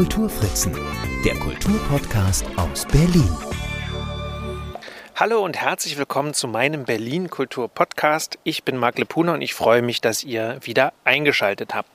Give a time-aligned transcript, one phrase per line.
[0.00, 0.74] Kulturfritzen,
[1.26, 3.28] der Kulturpodcast aus Berlin.
[5.14, 8.38] Hallo und herzlich willkommen zu meinem Berlin Kultur Podcast.
[8.42, 11.90] Ich bin Marc Lepuna und ich freue mich, dass ihr wieder eingeschaltet habt.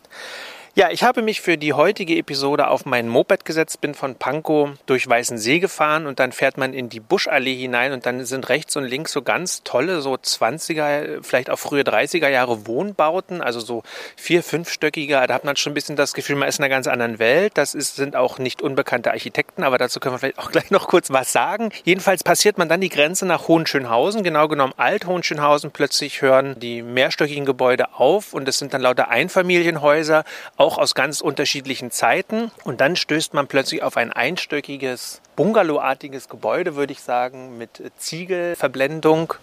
[0.78, 4.72] Ja, ich habe mich für die heutige Episode auf mein Moped gesetzt, bin von Pankow
[4.88, 8.76] durch Weißensee gefahren und dann fährt man in die Buschallee hinein und dann sind rechts
[8.76, 13.84] und links so ganz tolle, so 20er, vielleicht auch frühe 30er Jahre Wohnbauten, also so
[14.18, 15.14] vier, fünfstöckige.
[15.14, 17.54] Da hat man schon ein bisschen das Gefühl, man ist in einer ganz anderen Welt.
[17.56, 20.90] Das ist, sind auch nicht unbekannte Architekten, aber dazu können wir vielleicht auch gleich noch
[20.90, 21.70] kurz was sagen.
[21.86, 25.72] Jedenfalls passiert man dann die Grenze nach Hohenschönhausen, genau genommen Alt-Hohenschönhausen.
[25.72, 30.26] Plötzlich hören die mehrstöckigen Gebäude auf und es sind dann lauter Einfamilienhäuser,
[30.66, 32.52] auch aus ganz unterschiedlichen Zeiten.
[32.64, 39.36] Und dann stößt man plötzlich auf ein einstöckiges, bungalowartiges Gebäude, würde ich sagen, mit Ziegelverblendung.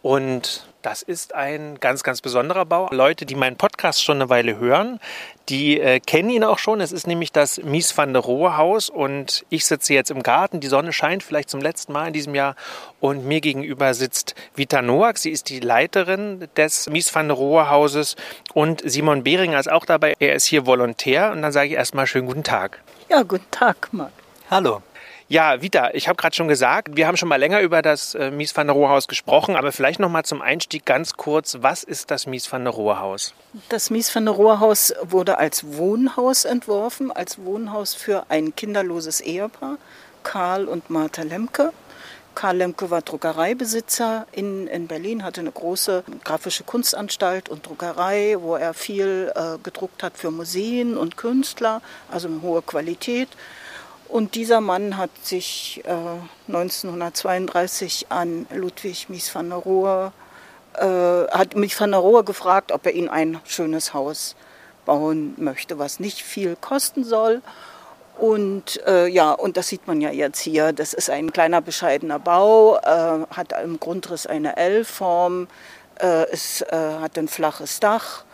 [0.00, 2.88] Und das ist ein ganz, ganz besonderer Bau.
[2.90, 4.98] Leute, die meinen Podcast schon eine Weile hören,
[5.48, 6.80] die äh, kennen ihn auch schon.
[6.80, 10.60] Es ist nämlich das Mies van der Rohe Haus und ich sitze jetzt im Garten.
[10.60, 12.56] Die Sonne scheint vielleicht zum letzten Mal in diesem Jahr
[13.00, 15.18] und mir gegenüber sitzt Vita Noack.
[15.18, 18.16] Sie ist die Leiterin des Mies van der Rohe Hauses
[18.54, 20.14] und Simon Behringer ist auch dabei.
[20.18, 22.80] Er ist hier Volontär und dann sage ich erstmal schönen guten Tag.
[23.08, 24.12] Ja, guten Tag, Marc.
[24.50, 24.82] Hallo.
[25.30, 28.32] Ja, Vita, ich habe gerade schon gesagt, wir haben schon mal länger über das äh,
[28.32, 31.84] Mies van der Rohe Haus gesprochen, aber vielleicht noch mal zum Einstieg ganz kurz, was
[31.84, 33.32] ist das Mies van der Rohe Haus?
[33.68, 39.20] Das Mies van der Rohe Haus wurde als Wohnhaus entworfen, als Wohnhaus für ein kinderloses
[39.20, 39.78] Ehepaar,
[40.24, 41.72] Karl und Martha Lemke.
[42.34, 48.56] Karl Lemke war Druckereibesitzer in, in Berlin, hatte eine große grafische Kunstanstalt und Druckerei, wo
[48.56, 53.28] er viel äh, gedruckt hat für Museen und Künstler, also eine hohe Qualität.
[54.10, 60.12] Und dieser Mann hat sich äh, 1932 an Ludwig Mies van der Rohe,
[60.74, 64.34] äh, hat Mies van der Rohe gefragt, ob er ihm ein schönes Haus
[64.84, 67.40] bauen möchte, was nicht viel kosten soll.
[68.18, 70.72] Und äh, ja, und das sieht man ja jetzt hier.
[70.72, 75.46] Das ist ein kleiner bescheidener Bau, äh, hat im Grundriss eine L-Form,
[76.00, 78.24] äh, es äh, hat ein flaches Dach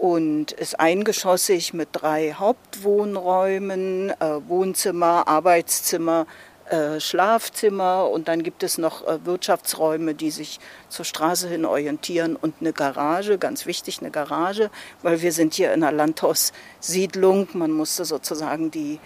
[0.00, 6.26] und ist eingeschossig mit drei Hauptwohnräumen, äh, Wohnzimmer, Arbeitszimmer,
[6.72, 10.58] äh, Schlafzimmer und dann gibt es noch äh, Wirtschaftsräume, die sich
[10.88, 14.70] zur Straße hin orientieren und eine Garage, ganz wichtig eine Garage,
[15.02, 17.48] weil wir sind hier in einer Landhaussiedlung.
[17.52, 19.00] Man musste sozusagen die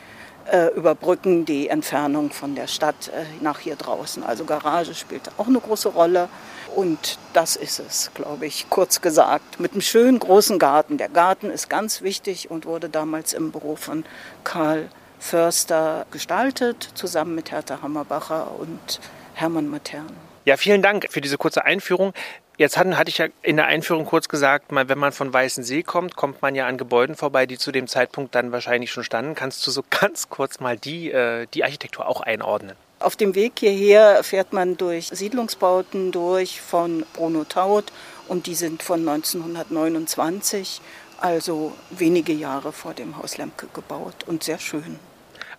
[0.50, 4.22] äh, überbrücken, die Entfernung von der Stadt äh, nach hier draußen.
[4.22, 6.28] Also Garage spielt auch eine große Rolle.
[6.76, 9.58] Und das ist es, glaube ich, kurz gesagt.
[9.58, 10.98] Mit einem schönen großen Garten.
[10.98, 14.04] Der Garten ist ganz wichtig und wurde damals im Büro von
[14.44, 19.00] Karl Förster gestaltet, zusammen mit Hertha Hammerbacher und
[19.32, 20.14] Hermann Matern.
[20.44, 22.12] Ja, vielen Dank für diese kurze Einführung.
[22.58, 26.42] Jetzt hatte ich ja in der Einführung kurz gesagt, wenn man von Weißensee kommt, kommt
[26.42, 29.34] man ja an Gebäuden vorbei, die zu dem Zeitpunkt dann wahrscheinlich schon standen.
[29.34, 32.76] Kannst du so ganz kurz mal die, äh, die Architektur auch einordnen?
[32.98, 37.92] Auf dem Weg hierher fährt man durch Siedlungsbauten durch von Bruno Taut
[38.26, 40.80] und die sind von 1929,
[41.20, 44.98] also wenige Jahre vor dem Haus Lemke gebaut und sehr schön.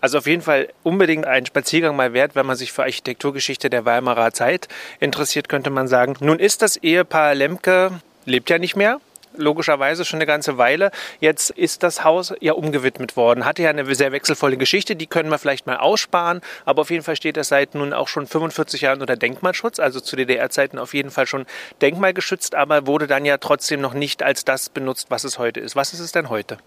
[0.02, 3.86] Also auf jeden Fall unbedingt ein Spaziergang mal wert, wenn man sich für Architekturgeschichte der
[3.86, 4.68] Weimarer Zeit
[5.00, 6.16] interessiert, könnte man sagen.
[6.20, 9.00] Nun ist das Ehepaar Lemke, lebt ja nicht mehr,
[9.38, 10.92] logischerweise schon eine ganze Weile.
[11.20, 13.46] Jetzt ist das Haus ja umgewidmet worden.
[13.46, 16.42] Hatte ja eine sehr wechselvolle Geschichte, die können wir vielleicht mal aussparen.
[16.66, 20.00] Aber auf jeden Fall steht es seit nun auch schon 45 Jahren unter Denkmalschutz, also
[20.00, 21.46] zu DDR-Zeiten auf jeden Fall schon
[21.82, 25.76] denkmalgeschützt, aber wurde dann ja trotzdem noch nicht als das benutzt, was es heute ist.
[25.76, 26.58] Was ist es denn heute?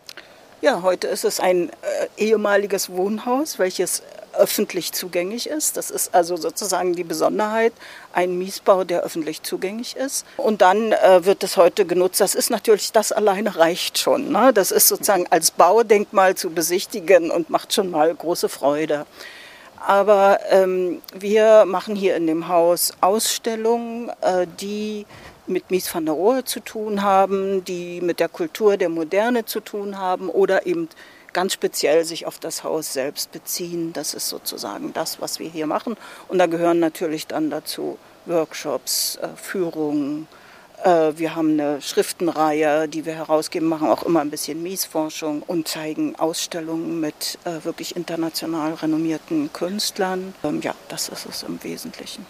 [0.62, 1.72] Ja, heute ist es ein äh,
[2.18, 4.02] ehemaliges Wohnhaus, welches
[4.34, 5.78] öffentlich zugänglich ist.
[5.78, 7.72] Das ist also sozusagen die Besonderheit,
[8.12, 10.26] ein Miesbau, der öffentlich zugänglich ist.
[10.36, 12.20] Und dann äh, wird es heute genutzt.
[12.20, 14.30] Das ist natürlich, das alleine reicht schon.
[14.32, 14.52] Ne?
[14.52, 19.06] Das ist sozusagen als Baudenkmal zu besichtigen und macht schon mal große Freude.
[19.86, 25.06] Aber ähm, wir machen hier in dem Haus Ausstellungen, äh, die
[25.50, 29.60] mit Mies van der Rohe zu tun haben, die mit der Kultur der Moderne zu
[29.60, 30.88] tun haben oder eben
[31.32, 33.92] ganz speziell sich auf das Haus selbst beziehen.
[33.92, 35.96] Das ist sozusagen das, was wir hier machen.
[36.28, 40.28] Und da gehören natürlich dann dazu Workshops, äh, Führungen.
[40.84, 45.68] Äh, wir haben eine Schriftenreihe, die wir herausgeben, machen auch immer ein bisschen Miesforschung und
[45.68, 50.34] zeigen Ausstellungen mit äh, wirklich international renommierten Künstlern.
[50.42, 52.26] Ähm, ja, das ist es im Wesentlichen.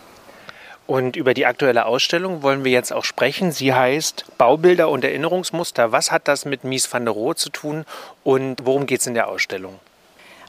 [0.91, 3.53] Und über die aktuelle Ausstellung wollen wir jetzt auch sprechen.
[3.53, 5.93] Sie heißt Baubilder und Erinnerungsmuster.
[5.93, 7.85] Was hat das mit Mies van der Rohe zu tun
[8.25, 9.79] und worum geht es in der Ausstellung?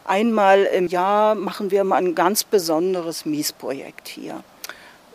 [0.04, 4.44] Einmal im Jahr machen wir mal ein ganz besonderes Mies-Projekt hier.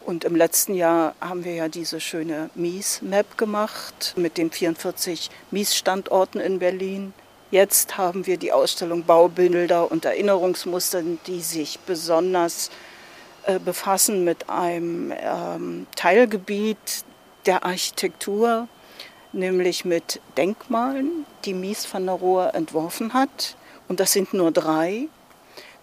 [0.05, 6.39] Und im letzten Jahr haben wir ja diese schöne Mies-Map gemacht mit den 44 Mies-Standorten
[6.39, 7.15] in Berlin.
[7.51, 12.71] Jetzt haben wir die Ausstellung Baubilder und Erinnerungsmuster, die sich besonders
[13.65, 17.05] befassen mit einem ähm, Teilgebiet
[17.47, 18.69] der Architektur,
[19.33, 23.57] nämlich mit Denkmalen, die Mies van der Rohe entworfen hat.
[23.89, 25.07] Und das sind nur drei,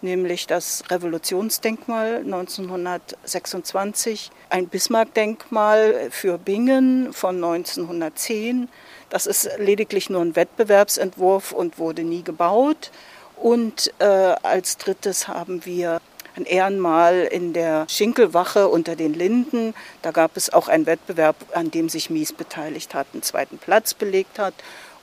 [0.01, 8.67] nämlich das Revolutionsdenkmal 1926, ein Bismarck-Denkmal für Bingen von 1910.
[9.09, 12.91] Das ist lediglich nur ein Wettbewerbsentwurf und wurde nie gebaut.
[13.37, 16.01] Und äh, als drittes haben wir
[16.35, 19.73] ein Ehrenmal in der Schinkelwache unter den Linden.
[20.01, 23.93] Da gab es auch einen Wettbewerb, an dem sich Mies beteiligt hat, einen zweiten Platz
[23.93, 24.53] belegt hat.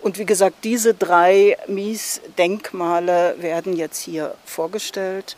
[0.00, 5.36] Und wie gesagt, diese drei Mies-Denkmale werden jetzt hier vorgestellt.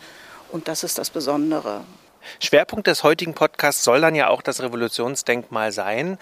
[0.51, 1.81] Und das ist das Besondere.
[2.39, 6.17] Schwerpunkt des heutigen Podcasts soll dann ja auch das Revolutionsdenkmal sein.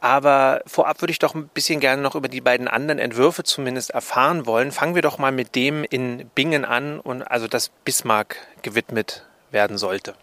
[0.00, 3.90] Aber vorab würde ich doch ein bisschen gerne noch über die beiden anderen Entwürfe zumindest
[3.90, 4.70] erfahren wollen.
[4.70, 9.78] Fangen wir doch mal mit dem in Bingen an und also das Bismarck gewidmet werden
[9.78, 10.14] sollte.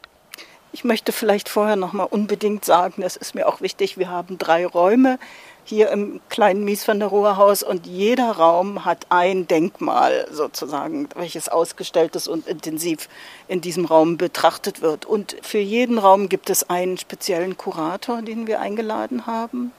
[0.71, 4.37] Ich möchte vielleicht vorher noch mal unbedingt sagen, das ist mir auch wichtig, wir haben
[4.37, 5.19] drei Räume
[5.65, 11.09] hier im kleinen Mies van der Rohe Haus und jeder Raum hat ein Denkmal sozusagen,
[11.15, 13.09] welches ausgestellt ist und intensiv
[13.47, 15.05] in diesem Raum betrachtet wird.
[15.05, 19.73] Und für jeden Raum gibt es einen speziellen Kurator, den wir eingeladen haben.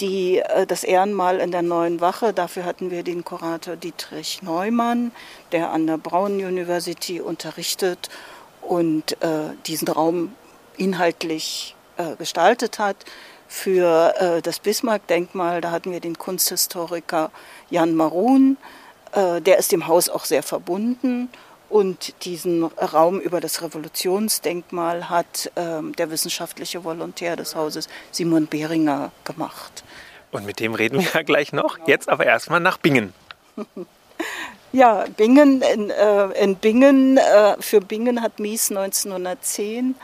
[0.00, 5.10] Die, äh, das Ehrenmal in der neuen Wache, dafür hatten wir den Kurator Dietrich Neumann,
[5.52, 8.10] der an der Brown University unterrichtet
[8.60, 10.34] und äh, diesen Raum
[10.76, 12.96] inhaltlich äh, gestaltet hat.
[13.48, 17.30] Für äh, das Bismarck-Denkmal, da hatten wir den Kunsthistoriker
[17.70, 18.56] Jan Marun,
[19.12, 21.28] äh, der ist dem Haus auch sehr verbunden.
[21.70, 29.10] Und diesen Raum über das Revolutionsdenkmal hat äh, der wissenschaftliche Volontär des Hauses Simon Behringer
[29.24, 29.82] gemacht.
[30.30, 31.78] Und mit dem reden wir ja gleich noch.
[31.86, 33.12] Jetzt aber erstmal nach Bingen.
[34.74, 39.94] Ja, Bingen, in, äh, in Bingen, äh, für Bingen hat Mies 1910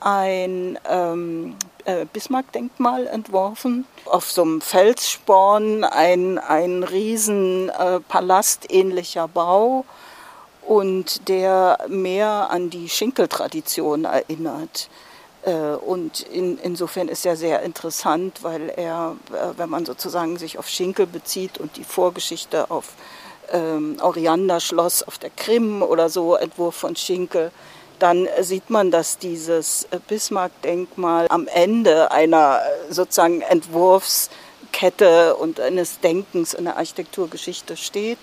[0.00, 3.86] ein ähm, äh, Bismarck-Denkmal entworfen.
[4.06, 9.84] Auf so einem Felssporn ein, ein riesen äh, palähnlicher Bau
[10.66, 14.88] und der mehr an die Schinkeltradition erinnert.
[15.42, 20.58] Äh, und in, insofern ist er sehr interessant, weil er, äh, wenn man sozusagen sich
[20.58, 22.92] auf Schinkel bezieht und die Vorgeschichte auf
[23.52, 27.50] ähm, Oriander-Schloss auf der Krim oder so, Entwurf von Schinkel,
[28.00, 36.64] dann sieht man, dass dieses Bismarck-Denkmal am Ende einer sozusagen Entwurfskette und eines Denkens in
[36.64, 38.18] der Architekturgeschichte steht.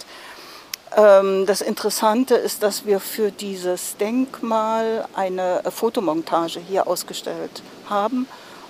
[0.96, 8.28] Ähm, das Interessante ist, dass wir für dieses Denkmal eine Fotomontage hier ausgestellt haben.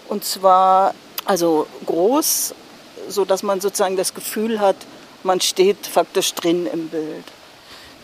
[0.10, 0.94] Und zwar
[1.28, 2.56] also groß,
[3.10, 4.78] sodass man sozusagen das Gefühl hat,
[5.24, 7.26] man steht faktisch drin im Bild.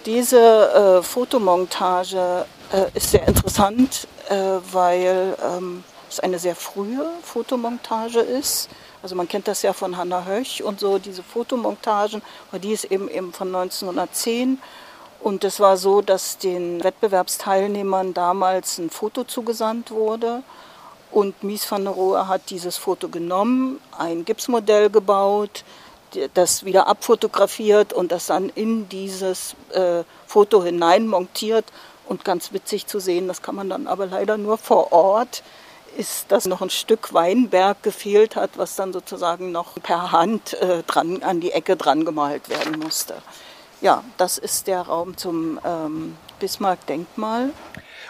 [0.06, 4.36] Diese äh, Fotomontage äh, ist sehr interessant, äh,
[4.72, 8.70] weil ähm, es eine sehr frühe Fotomontage ist.
[9.02, 12.86] Also man kennt das ja von Hannah Höch und so, diese Fotomontagen, aber die ist
[12.86, 14.60] eben eben von 1910.
[15.20, 20.44] Und es war so, dass den Wettbewerbsteilnehmern damals ein Foto zugesandt wurde.
[21.12, 25.64] Und Mies van der Rohe hat dieses Foto genommen, ein Gipsmodell gebaut,
[26.34, 31.66] das wieder abfotografiert und das dann in dieses äh, Foto hinein montiert
[32.06, 35.44] und ganz witzig zu sehen, das kann man dann aber leider nur vor Ort,
[35.98, 40.84] ist, dass noch ein Stück Weinberg gefehlt hat, was dann sozusagen noch per Hand äh,
[40.84, 43.16] dran, an die Ecke dran gemalt werden musste.
[43.82, 47.52] Ja, das ist der Raum zum ähm, Bismarck-Denkmal.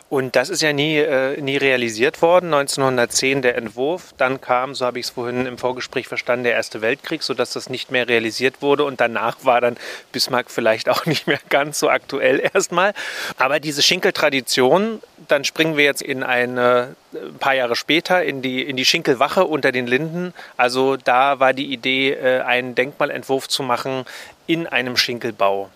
[0.09, 2.53] Und das ist ja nie, äh, nie realisiert worden.
[2.53, 6.81] 1910 der Entwurf, dann kam, so habe ich es vorhin im Vorgespräch verstanden, der Erste
[6.81, 8.83] Weltkrieg, sodass das nicht mehr realisiert wurde.
[8.83, 9.75] Und danach war dann
[10.11, 12.93] Bismarck vielleicht auch nicht mehr ganz so aktuell erstmal.
[13.37, 18.61] Aber diese Schinkeltradition, dann springen wir jetzt in eine, ein paar Jahre später in die,
[18.61, 20.33] in die Schinkelwache unter den Linden.
[20.57, 24.05] Also da war die Idee, äh, einen Denkmalentwurf zu machen
[24.45, 25.69] in einem Schinkelbau.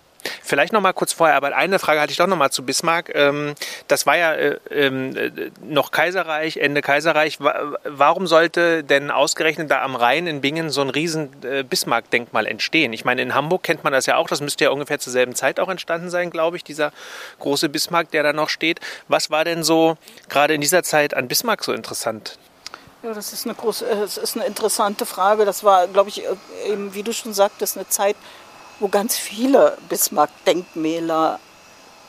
[0.44, 3.12] Vielleicht noch mal kurz vorher, aber eine Frage hatte ich doch noch mal zu Bismarck.
[3.14, 3.56] Ähm,
[3.88, 5.32] das war ja äh, ähm, äh,
[5.62, 7.40] noch Kaiserreich, Ende Kaiserreich.
[7.40, 12.94] Warum sollte denn ausgerechnet da am Rhein in Bingen so ein riesen äh, Bismarck-Denkmal entstehen?
[12.94, 14.28] Ich meine, in Hamburg kennt man das ja auch.
[14.28, 16.92] Das müsste ja ungefähr zur selben Zeit auch entstanden sein, glaube ich, dieser
[17.40, 18.80] große Bismarck, der da noch steht.
[19.08, 19.98] Was war denn so
[20.30, 22.38] gerade in dieser Zeit an Bismarck so interessant?
[23.04, 25.46] Ja, das ist eine große, das ist eine interessante Frage.
[25.46, 26.24] Das war, glaube ich,
[26.66, 28.16] eben, wie du schon sagtest, eine Zeit,
[28.80, 31.40] wo ganz viele Bismarck-Denkmäler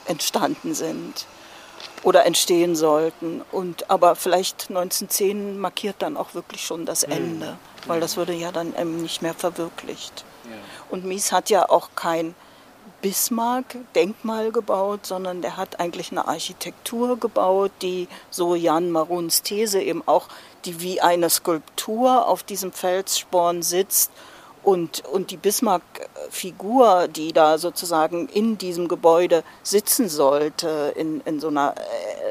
[0.07, 1.27] entstanden sind
[2.03, 3.43] oder entstehen sollten.
[3.53, 7.89] Und aber vielleicht 1910 markiert dann auch wirklich schon das Ende, mhm.
[7.89, 10.25] weil das würde ja dann eben nicht mehr verwirklicht.
[10.45, 10.57] Ja.
[10.91, 12.35] Und Mies hat ja auch kein
[13.03, 20.03] Bismarck-Denkmal gebaut, sondern der hat eigentlich eine Architektur gebaut, die, so Jan Maruns These, eben
[20.07, 20.29] auch
[20.65, 24.11] die wie eine Skulptur auf diesem Felssporn sitzt.
[24.69, 31.49] Und, und die Bismarck-Figur, die da sozusagen in diesem Gebäude sitzen sollte, in, in so
[31.49, 31.75] einer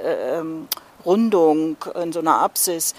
[0.04, 0.68] äh, ähm,
[1.04, 2.94] Rundung, in so einer Apsis,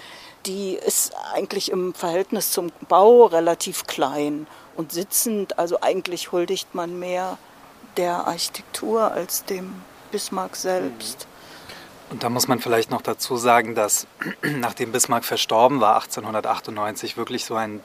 [0.45, 5.57] die ist eigentlich im Verhältnis zum Bau relativ klein und sitzend.
[5.57, 7.37] Also eigentlich huldigt man mehr
[7.95, 9.73] der Architektur als dem
[10.11, 11.27] Bismarck selbst.
[12.09, 14.05] Und da muss man vielleicht noch dazu sagen, dass
[14.41, 17.79] nachdem Bismarck verstorben war, 1898, wirklich so ein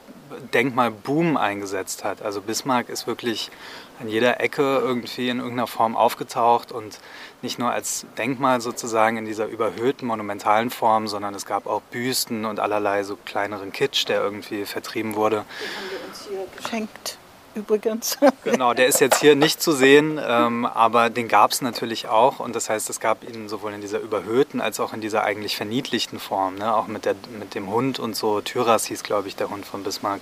[0.53, 2.21] Denkmalboom eingesetzt hat.
[2.21, 3.51] Also Bismarck ist wirklich
[3.99, 6.99] an jeder Ecke irgendwie in irgendeiner Form aufgetaucht und
[7.41, 12.45] nicht nur als Denkmal sozusagen in dieser überhöhten monumentalen Form, sondern es gab auch Büsten
[12.45, 15.37] und allerlei so kleineren Kitsch, der irgendwie vertrieben wurde.
[15.37, 17.17] Den haben wir uns hier geschenkt
[17.55, 18.17] übrigens.
[18.43, 22.39] Genau, der ist jetzt hier nicht zu sehen, ähm, aber den gab es natürlich auch.
[22.39, 25.55] Und das heißt, es gab ihn sowohl in dieser überhöhten als auch in dieser eigentlich
[25.55, 26.55] verniedlichten Form.
[26.55, 26.75] Ne?
[26.75, 28.41] Auch mit, der, mit dem Hund und so.
[28.41, 30.21] Tyras hieß, glaube ich, der Hund von Bismarck.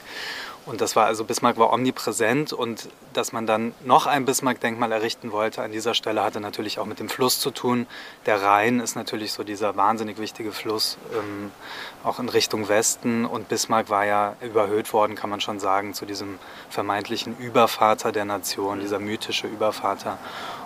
[0.66, 5.34] Und das war also Bismarck war omnipräsent und dass man dann noch ein Bismarck-Denkmal errichten
[5.34, 7.86] wollte an dieser Stelle hatte natürlich auch mit dem Fluss zu tun.
[8.26, 11.52] Der Rhein ist natürlich so dieser wahnsinnig wichtige Fluss ähm,
[12.04, 16.06] auch in Richtung Westen und Bismarck war ja überhöht worden, kann man schon sagen, zu
[16.06, 16.40] diesem
[16.70, 20.18] vermeintlichen Übervater der Nation, dieser mythische Übervater.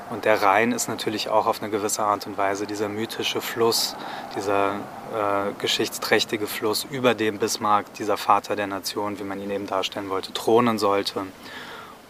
[0.09, 3.95] Und der Rhein ist natürlich auch auf eine gewisse Art und Weise dieser mythische Fluss,
[4.35, 9.67] dieser äh, geschichtsträchtige Fluss, über dem Bismarck, dieser Vater der Nation, wie man ihn eben
[9.67, 11.25] darstellen wollte, thronen sollte.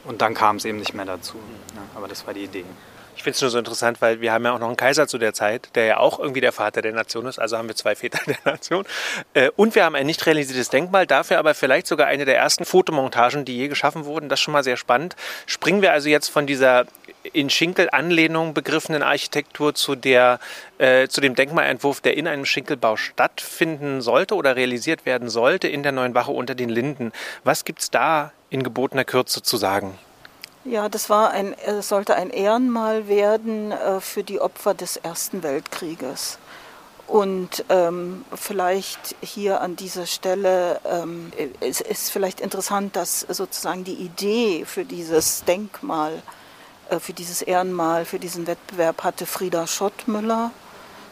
[0.04, 1.38] Und dann kam es eben nicht mehr dazu.
[1.76, 2.66] Ja, aber das war die Idee.
[3.18, 5.18] Ich finde es nur so interessant, weil wir haben ja auch noch einen Kaiser zu
[5.18, 7.40] der Zeit, der ja auch irgendwie der Vater der Nation ist.
[7.40, 8.86] Also haben wir zwei Väter der Nation.
[9.34, 12.64] Äh, und wir haben ein nicht realisiertes Denkmal, dafür aber vielleicht sogar eine der ersten
[12.64, 14.30] Fotomontagen, die je geschaffen wurden.
[14.30, 15.16] Das ist schon mal sehr spannend.
[15.48, 16.86] Springen wir also jetzt von dieser
[17.34, 20.40] in Schinkel-Anlehnung begriffenen Architektur zu, der,
[20.78, 25.82] äh, zu dem Denkmalentwurf, der in einem Schinkelbau stattfinden sollte oder realisiert werden sollte in
[25.82, 27.12] der Neuen Wache unter den Linden.
[27.44, 29.98] Was gibt es da in gebotener Kürze zu sagen?
[30.70, 35.42] Ja, das war ein, es sollte ein Ehrenmal werden äh, für die Opfer des Ersten
[35.42, 36.40] Weltkrieges.
[37.08, 41.32] Und ähm, vielleicht hier an dieser Stelle ähm,
[41.62, 46.22] es ist vielleicht interessant, dass sozusagen die Idee für dieses Denkmal,
[46.90, 50.52] äh, für dieses Ehrenmal, für diesen Wettbewerb hatte Frieda Schottmüller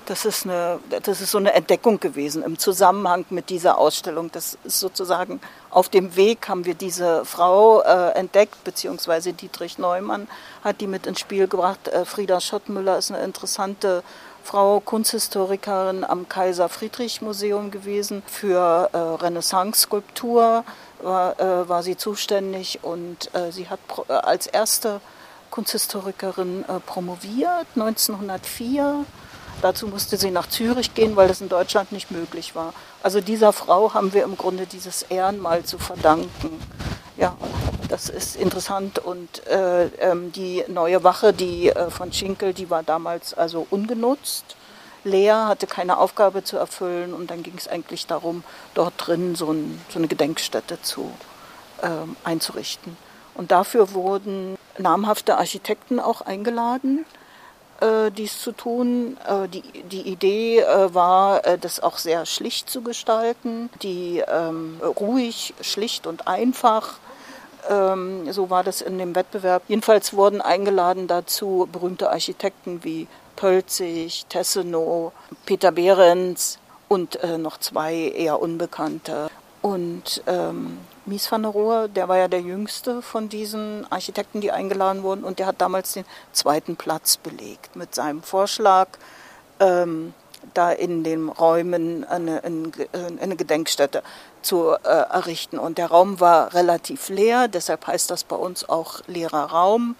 [0.05, 4.31] das ist, eine, das ist so eine Entdeckung gewesen im Zusammenhang mit dieser Ausstellung.
[4.31, 5.41] Das ist sozusagen
[5.75, 10.29] auf dem Weg haben wir diese Frau äh, entdeckt, beziehungsweise Dietrich Neumann
[10.63, 11.89] hat die mit ins Spiel gebracht.
[11.89, 14.01] Äh, Frieda Schottmüller ist eine interessante
[14.41, 18.23] Frau, Kunsthistorikerin am Kaiser Friedrich Museum gewesen.
[18.25, 20.63] Für äh, Renaissance-Skulptur
[21.01, 25.01] war, äh, war sie zuständig und äh, sie hat äh, als erste
[25.51, 29.05] Kunsthistorikerin promoviert 1904
[29.61, 32.73] Dazu musste sie nach Zürich gehen, weil das in Deutschland nicht möglich war.
[33.01, 36.59] Also dieser Frau haben wir im Grunde dieses Ehrenmal zu verdanken.
[37.17, 37.35] Ja,
[37.89, 38.99] das ist interessant.
[38.99, 44.55] Und äh, ähm, die neue Wache, die äh, von Schinkel, die war damals also ungenutzt,
[45.03, 47.13] leer, hatte keine Aufgabe zu erfüllen.
[47.13, 48.43] Und dann ging es eigentlich darum,
[48.73, 51.11] dort drin so, ein, so eine Gedenkstätte zu,
[51.81, 52.97] ähm, einzurichten.
[53.33, 57.05] Und dafür wurden namhafte Architekten auch eingeladen
[57.81, 59.17] äh, dies zu tun.
[59.27, 64.79] Äh, die, die Idee äh, war, äh, das auch sehr schlicht zu gestalten, die ähm,
[64.81, 66.99] ruhig, schlicht und einfach.
[67.69, 69.63] Ähm, so war das in dem Wettbewerb.
[69.67, 75.11] Jedenfalls wurden eingeladen dazu berühmte Architekten wie Pölzig, Tessenow,
[75.45, 79.29] Peter Behrens und äh, noch zwei eher unbekannte.
[79.61, 84.51] Und ähm, Mies van der Rohe, der war ja der jüngste von diesen Architekten, die
[84.51, 88.87] eingeladen wurden, und der hat damals den zweiten Platz belegt mit seinem Vorschlag,
[89.59, 90.13] ähm,
[90.53, 94.03] da in den Räumen eine, eine Gedenkstätte
[94.41, 95.57] zu äh, errichten.
[95.57, 99.95] Und der Raum war relativ leer, deshalb heißt das bei uns auch leerer Raum.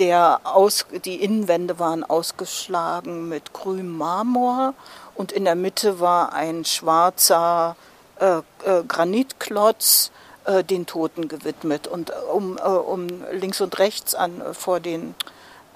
[0.00, 4.74] Der aus, die Innenwände waren ausgeschlagen mit grünem Marmor
[5.14, 7.76] und in der Mitte war ein schwarzer
[8.18, 10.10] äh, äh, Granitklotz
[10.46, 11.88] äh, den Toten gewidmet.
[11.88, 15.14] Und äh, um, äh, um links und rechts an, vor den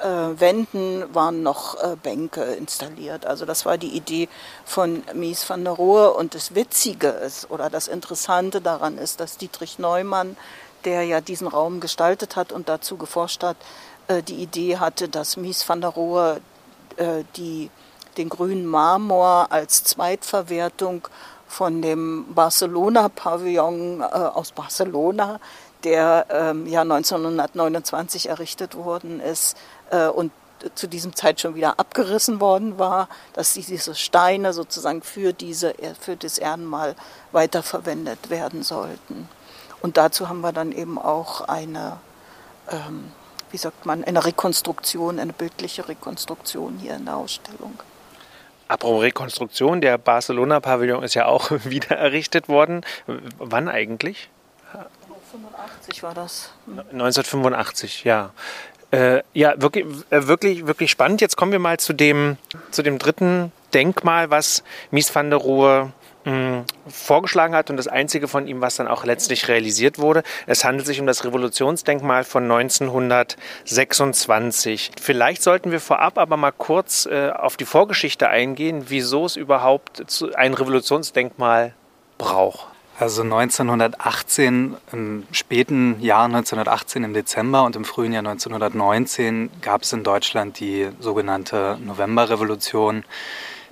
[0.03, 3.27] Wänden waren noch Bänke installiert.
[3.27, 4.31] Also das war die Idee
[4.65, 6.15] von Mies van der Rohe.
[6.15, 10.39] Und das Witzige ist oder das Interessante daran ist, dass Dietrich Neumann,
[10.87, 13.59] der ja diesen Raum gestaltet hat und dazu geforscht hat,
[14.27, 16.41] die Idee hatte, dass Mies van der Rohe
[17.37, 17.71] die,
[18.17, 21.09] den grünen Marmor als Zweitverwertung
[21.51, 25.41] von dem Barcelona-Pavillon äh, aus Barcelona,
[25.83, 29.57] der ähm, ja 1929 errichtet worden ist
[29.91, 30.31] äh, und
[30.77, 36.17] zu diesem Zeit schon wieder abgerissen worden war, dass diese Steine sozusagen für, diese, für
[36.17, 36.95] das Ehrenmal
[37.33, 39.29] weiterverwendet werden sollten.
[39.83, 41.97] Und dazu haben wir dann eben auch eine,
[42.71, 43.11] ähm,
[43.51, 47.81] wie sagt man, eine Rekonstruktion, eine bildliche Rekonstruktion hier in der Ausstellung.
[48.71, 52.83] Apropos Rekonstruktion, der Barcelona-Pavillon ist ja auch wieder errichtet worden.
[53.39, 54.29] Wann eigentlich?
[54.73, 56.53] 1985 war das.
[56.93, 58.31] 1985, ja.
[58.93, 61.21] Äh, ja, wirklich, äh, wirklich, wirklich spannend.
[61.21, 62.37] Jetzt kommen wir mal zu dem,
[62.71, 64.63] zu dem dritten Denkmal, was
[64.93, 65.93] Mies van der Rohe
[66.89, 70.23] vorgeschlagen hat und das einzige von ihm, was dann auch letztlich realisiert wurde.
[70.47, 74.93] Es handelt sich um das Revolutionsdenkmal von 1926.
[75.01, 80.05] Vielleicht sollten wir vorab aber mal kurz äh, auf die Vorgeschichte eingehen, wieso es überhaupt
[80.35, 81.73] ein Revolutionsdenkmal
[82.19, 82.67] braucht.
[82.99, 89.95] Also 1918, im späten Jahr 1918 im Dezember und im frühen Jahr 1919 gab es
[89.95, 93.05] in Deutschland die sogenannte Novemberrevolution.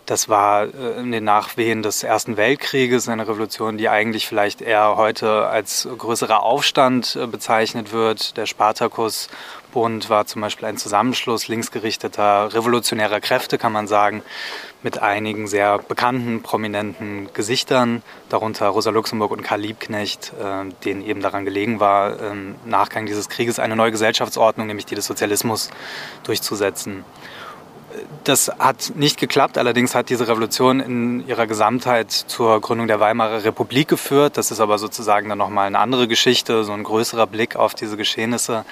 [0.09, 4.97] Das war äh, in den Nachwehen des Ersten Weltkrieges eine Revolution, die eigentlich vielleicht eher
[4.97, 8.39] heute als größerer Aufstand äh, bezeichnet wird.
[8.39, 14.23] Der Spartakusbund war zum Beispiel ein Zusammenschluss linksgerichteter revolutionärer Kräfte, kann man sagen,
[14.83, 21.21] mit einigen sehr bekannten, prominenten Gesichtern, darunter Rosa Luxemburg und Karl Liebknecht, äh, denen eben
[21.21, 25.69] daran gelegen war, im Nachgang dieses Krieges eine neue Gesellschaftsordnung, nämlich die des Sozialismus,
[26.23, 27.05] durchzusetzen.
[28.25, 29.57] Das hat nicht geklappt.
[29.57, 34.37] Allerdings hat diese Revolution in ihrer Gesamtheit zur Gründung der Weimarer Republik geführt.
[34.37, 37.97] Das ist aber sozusagen dann nochmal eine andere Geschichte, so ein größerer Blick auf diese
[37.97, 38.65] Geschehnisse.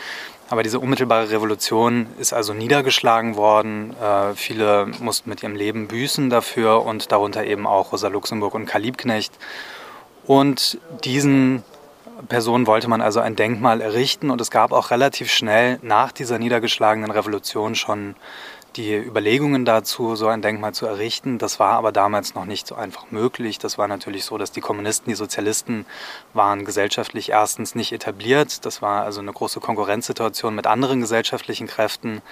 [0.49, 3.97] Aber diese unmittelbare Revolution ist also niedergeschlagen worden.
[4.01, 8.67] Äh, viele mussten mit ihrem Leben büßen dafür und darunter eben auch Rosa Luxemburg und
[8.67, 9.33] Karl Liebknecht.
[10.25, 11.65] Und diesen
[12.29, 16.39] Personen wollte man also ein Denkmal errichten und es gab auch relativ schnell nach dieser
[16.39, 18.15] niedergeschlagenen Revolution schon
[18.77, 21.39] die Überlegungen dazu, so ein Denkmal zu errichten.
[21.39, 23.59] Das war aber damals noch nicht so einfach möglich.
[23.59, 25.87] Das war natürlich so, dass die Kommunisten, die Sozialisten
[26.35, 28.65] waren gesellschaftlich erstens nicht etabliert.
[28.67, 32.23] Das war also eine große Konkurrenzsituation mit anderen gesellschaftlichen Kräften.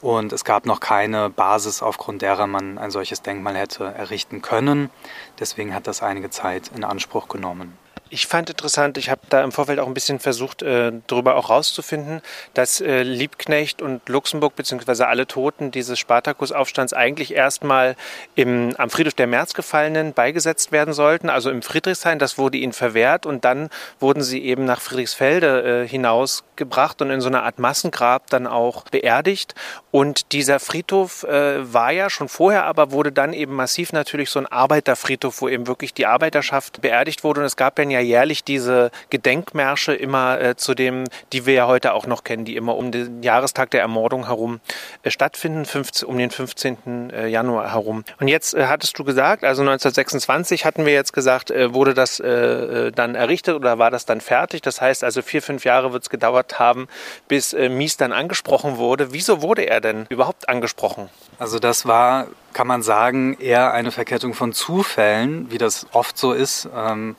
[0.00, 4.90] Und es gab noch keine Basis, aufgrund derer man ein solches Denkmal hätte errichten können.
[5.38, 7.78] Deswegen hat das einige Zeit in Anspruch genommen.
[8.08, 11.50] Ich fand interessant, ich habe da im Vorfeld auch ein bisschen versucht, äh, darüber auch
[11.50, 12.22] rauszufinden,
[12.54, 17.96] dass äh, Liebknecht und Luxemburg beziehungsweise alle Toten dieses Spartakusaufstands eigentlich erstmal
[18.36, 22.20] im, am Friedhof der Märzgefallenen beigesetzt werden sollten, also im Friedrichshain.
[22.20, 27.20] Das wurde ihnen verwehrt und dann wurden sie eben nach Friedrichsfelde äh, hinausgebracht und in
[27.20, 29.56] so einer Art Massengrab dann auch beerdigt.
[29.90, 34.38] Und dieser Friedhof äh, war ja schon vorher, aber wurde dann eben massiv natürlich so
[34.38, 37.40] ein Arbeiterfriedhof, wo eben wirklich die Arbeiterschaft beerdigt wurde.
[37.40, 41.66] Und es gab ja ja jährlich diese Gedenkmärsche immer äh, zu dem, die wir ja
[41.66, 44.60] heute auch noch kennen, die immer um den Jahrestag der Ermordung herum
[45.02, 47.10] äh, stattfinden, 15, um den 15.
[47.10, 48.04] Äh, Januar herum.
[48.20, 52.20] Und jetzt äh, hattest du gesagt, also 1926 hatten wir jetzt gesagt, äh, wurde das
[52.20, 54.62] äh, dann errichtet oder war das dann fertig?
[54.62, 56.88] Das heißt also vier, fünf Jahre wird es gedauert haben,
[57.28, 59.12] bis Mies dann angesprochen wurde.
[59.12, 61.08] Wieso wurde er denn überhaupt angesprochen?
[61.38, 66.32] Also das war, kann man sagen, eher eine Verkettung von Zufällen, wie das oft so
[66.32, 66.68] ist.
[66.74, 67.16] Ähm,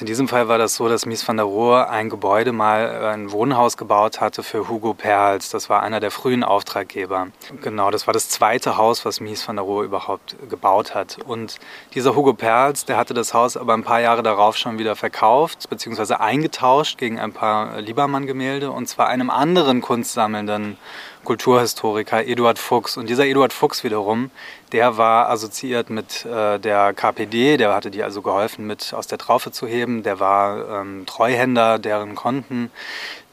[0.00, 3.14] in diesem Fall war das so, dass Mies van der Rohe ein Gebäude mal, äh,
[3.14, 5.50] ein Wohnhaus gebaut hatte für Hugo Perls.
[5.50, 7.28] Das war einer der frühen Auftraggeber.
[7.62, 11.18] Genau, das war das zweite Haus, was Mies van der Rohe überhaupt gebaut hat.
[11.26, 11.58] Und
[11.94, 15.68] dieser Hugo Perls, der hatte das Haus aber ein paar Jahre darauf schon wieder verkauft,
[15.70, 20.76] beziehungsweise eingetauscht gegen ein paar Liebermann-Gemälde und zwar einem anderen kunstsammelnden
[21.26, 22.96] Kulturhistoriker Eduard Fuchs.
[22.96, 24.30] Und dieser Eduard Fuchs wiederum,
[24.72, 29.18] der war assoziiert mit äh, der KPD, der hatte die also geholfen, mit aus der
[29.18, 30.02] Traufe zu heben.
[30.02, 32.70] Der war ähm, Treuhänder deren Konten.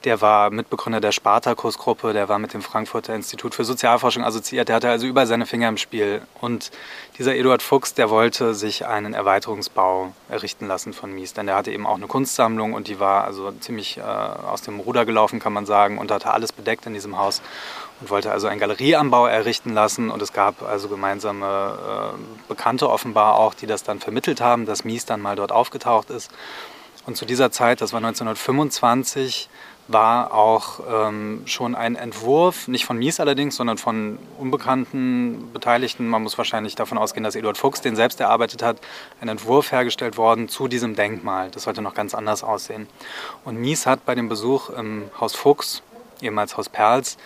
[0.04, 4.76] Der war Mitbegründer der Spartakus-Gruppe, der war mit dem Frankfurter Institut für Sozialforschung assoziiert, der
[4.76, 6.22] hatte also über seine Finger im Spiel.
[6.42, 6.72] Und
[7.18, 11.72] dieser Eduard Fuchs, der wollte sich einen Erweiterungsbau errichten lassen von Mies, denn der hatte
[11.72, 15.54] eben auch eine Kunstsammlung und die war also ziemlich äh, aus dem Ruder gelaufen, kann
[15.54, 17.42] man sagen, und hatte alles bedeckt in diesem Haus
[18.02, 20.10] und wollte also einen Galerieanbau errichten lassen.
[20.10, 24.84] Und es gab also gemeinsame äh, Bekannte offenbar auch, die das dann vermittelt haben, dass
[24.84, 26.32] Mies dann mal dort aufgetaucht ist.
[27.06, 29.50] Und zu dieser Zeit, das war 1925,
[29.88, 36.08] war auch ähm, schon ein Entwurf, nicht von Mies allerdings, sondern von unbekannten Beteiligten.
[36.08, 38.78] Man muss wahrscheinlich davon ausgehen, dass Eduard Fuchs den selbst erarbeitet hat,
[39.20, 41.52] ein Entwurf hergestellt worden zu diesem Denkmal.
[41.52, 42.88] Das sollte noch ganz anders aussehen.
[43.44, 45.84] Und Mies hat bei dem Besuch im Haus Fuchs,
[46.22, 47.18] ehemals Haus Perls,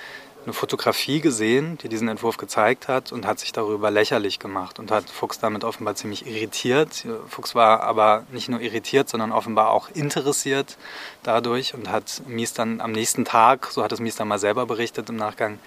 [0.48, 4.92] eine Fotografie gesehen, die diesen Entwurf gezeigt hat und hat sich darüber lächerlich gemacht und
[4.92, 7.06] hat Fuchs damit offenbar ziemlich irritiert.
[7.28, 10.78] Fuchs war aber nicht nur irritiert, sondern offenbar auch interessiert
[11.22, 14.66] dadurch und hat Mies dann am nächsten Tag, so hat es Mies dann mal selber
[14.66, 15.60] berichtet im Nachgang,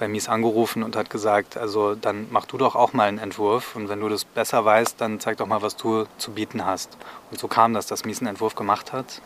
[0.00, 3.76] bei Mies angerufen und hat gesagt, also dann mach du doch auch mal einen Entwurf
[3.76, 6.98] und wenn du das besser weißt, dann zeig doch mal, was du zu bieten hast.
[7.30, 9.22] Und so kam das, dass Mies einen Entwurf gemacht hat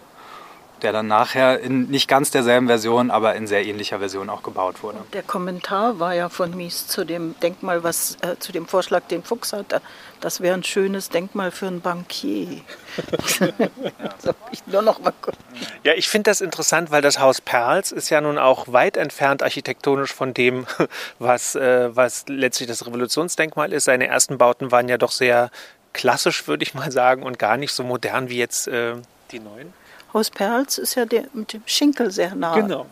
[0.83, 4.83] der dann nachher in nicht ganz derselben Version, aber in sehr ähnlicher Version auch gebaut
[4.83, 4.99] wurde.
[5.13, 9.23] Der Kommentar war ja von Mies zu dem Denkmal, was äh, zu dem Vorschlag, den
[9.23, 9.81] Fuchs hatte.
[10.21, 12.61] Das wäre ein schönes Denkmal für einen Bankier.
[14.19, 15.13] so, ich nur noch mal.
[15.85, 19.43] Ja, ich finde das interessant, weil das Haus Perls ist ja nun auch weit entfernt
[19.43, 20.67] architektonisch von dem,
[21.19, 23.85] was, äh, was letztlich das Revolutionsdenkmal ist.
[23.85, 25.51] Seine ersten Bauten waren ja doch sehr
[25.93, 28.95] klassisch, würde ich mal sagen, und gar nicht so modern wie jetzt äh,
[29.31, 29.73] die neuen.
[30.15, 32.55] Haus Perls ist ja der, mit dem Schinkel sehr nah.
[32.55, 32.87] Genau.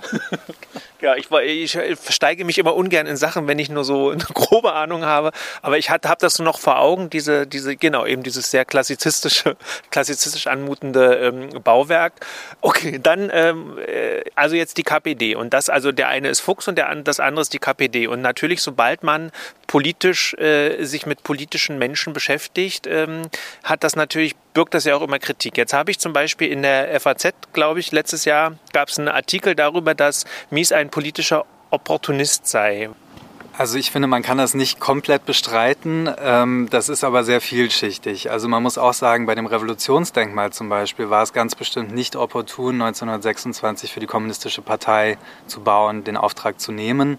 [1.07, 4.73] ja, ich, ich, versteige mich immer ungern in Sachen, wenn ich nur so eine grobe
[4.73, 5.31] Ahnung habe.
[5.63, 9.57] Aber ich habe das noch vor Augen, diese, diese, genau, eben dieses sehr klassizistische,
[9.91, 12.13] klassizistisch anmutende ähm, Bauwerk.
[12.61, 15.37] Okay, dann, ähm, äh, also jetzt die KPD.
[15.37, 18.09] Und das, also der eine ist Fuchs und der, das andere ist die KPD.
[18.09, 19.31] Und natürlich, sobald man
[19.69, 23.23] politisch äh, sich mit politischen Menschen beschäftigt, ähm,
[23.63, 25.59] hat das natürlich birgt das ja auch immer Kritik.
[25.59, 29.09] Jetzt habe ich zum Beispiel in der FAZ, glaube ich, letztes Jahr gab es einen
[29.09, 32.89] Artikel darüber, dass Mies ein politischer Opportunist sei.
[33.59, 36.09] Also ich finde, man kann das nicht komplett bestreiten.
[36.19, 38.31] Ähm, das ist aber sehr vielschichtig.
[38.31, 42.17] Also man muss auch sagen, bei dem Revolutionsdenkmal zum Beispiel war es ganz bestimmt nicht
[42.17, 47.19] opportun, 1926 für die Kommunistische Partei zu bauen, den Auftrag zu nehmen.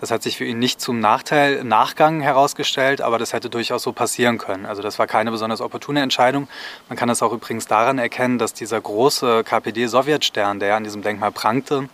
[0.00, 3.92] Das hat sich für ihn nicht zum Nachteil Nachgang herausgestellt, aber das hätte durchaus so
[3.92, 4.66] passieren können.
[4.66, 6.48] Also das war keine besonders opportune Entscheidung.
[6.88, 11.32] Man kann das auch übrigens daran erkennen, dass dieser große KPD-Sowjetstern, der an diesem Denkmal
[11.32, 11.88] prangte,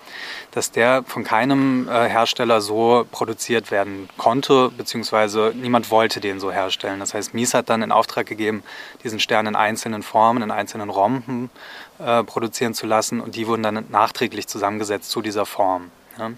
[0.51, 6.51] dass der von keinem äh, Hersteller so produziert werden konnte, beziehungsweise niemand wollte den so
[6.51, 7.01] herstellen.
[7.01, 8.63] Das heißt, Mies hat dann in Auftrag gegeben,
[9.05, 11.51] diesen Stern in einzelnen Formen, in einzelnen Rompen
[11.99, 15.91] äh, produzieren zu lassen und die wurden dann nachträglich zusammengesetzt zu dieser Form.
[16.19, 16.31] Ja.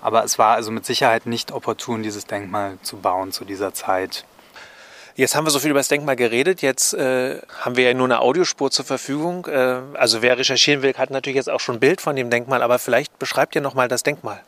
[0.00, 4.24] Aber es war also mit Sicherheit nicht opportun, dieses Denkmal zu bauen zu dieser Zeit.
[5.16, 6.62] Jetzt haben wir so viel über das Denkmal geredet.
[6.62, 9.46] Jetzt äh, haben wir ja nur eine Audiospur zur Verfügung.
[9.46, 12.62] Äh, also wer recherchieren will, hat natürlich jetzt auch schon ein Bild von dem Denkmal.
[12.62, 14.40] Aber vielleicht beschreibt ihr nochmal das Denkmal.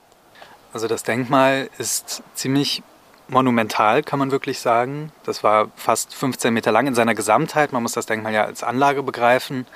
[0.73, 2.85] Also das Denkmal ist ziemlich
[3.27, 5.11] monumental, kann man wirklich sagen.
[5.25, 7.73] Das war fast 15 Meter lang in seiner Gesamtheit.
[7.73, 9.67] Man muss das Denkmal ja als Anlage begreifen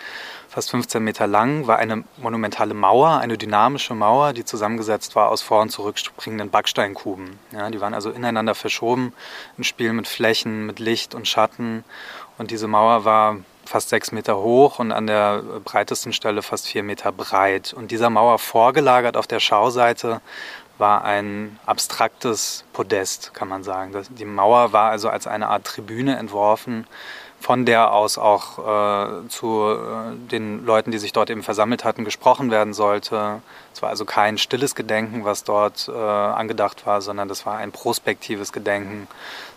[0.55, 5.43] fast 15 Meter lang, war eine monumentale Mauer, eine dynamische Mauer, die zusammengesetzt war aus
[5.43, 7.41] vor- und zurückspringenden Backsteinkuben.
[7.51, 9.13] Ja, die waren also ineinander verschoben,
[9.59, 11.83] ein Spiel mit Flächen, mit Licht und Schatten.
[12.39, 16.85] Und diese Mauer war fast sechs Meter hoch und an der breitesten Stelle fast vier
[16.85, 17.73] Meter breit.
[17.73, 20.21] Und dieser Mauer vorgelagert auf der Schauseite
[20.79, 23.93] war ein abstraktes Podest, kann man sagen.
[24.11, 26.87] Die Mauer war also als eine Art Tribüne entworfen,
[27.45, 32.07] von der aus auch äh, zu äh, den Leuten, die sich dort eben versammelt hatten,
[32.07, 33.43] gesprochen werden sollte.
[33.75, 37.71] Es war also kein stilles Gedenken, was dort äh, angedacht war, sondern das war ein
[37.71, 39.09] prospektives Gedenken.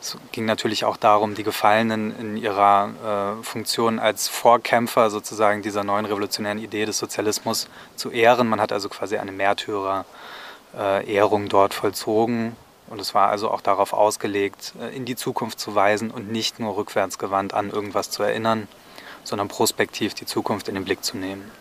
[0.02, 5.86] Es ging natürlich auch darum, die Gefallenen in ihrer äh, Funktion als Vorkämpfer sozusagen dieser
[5.86, 8.50] neuen revolutionären Idee des Sozialismus zu ehren.
[8.50, 14.73] Man hat also quasi eine Märtyrer-Ehrung dort vollzogen und es war also auch darauf ausgelegt,
[14.82, 18.67] äh, in die Zukunft zu weisen und nicht nur rückwärtsgewandt an irgendwas zu erinnern,
[19.23, 21.52] sondern prospektiv die Zukunft in den Blick zu nehmen.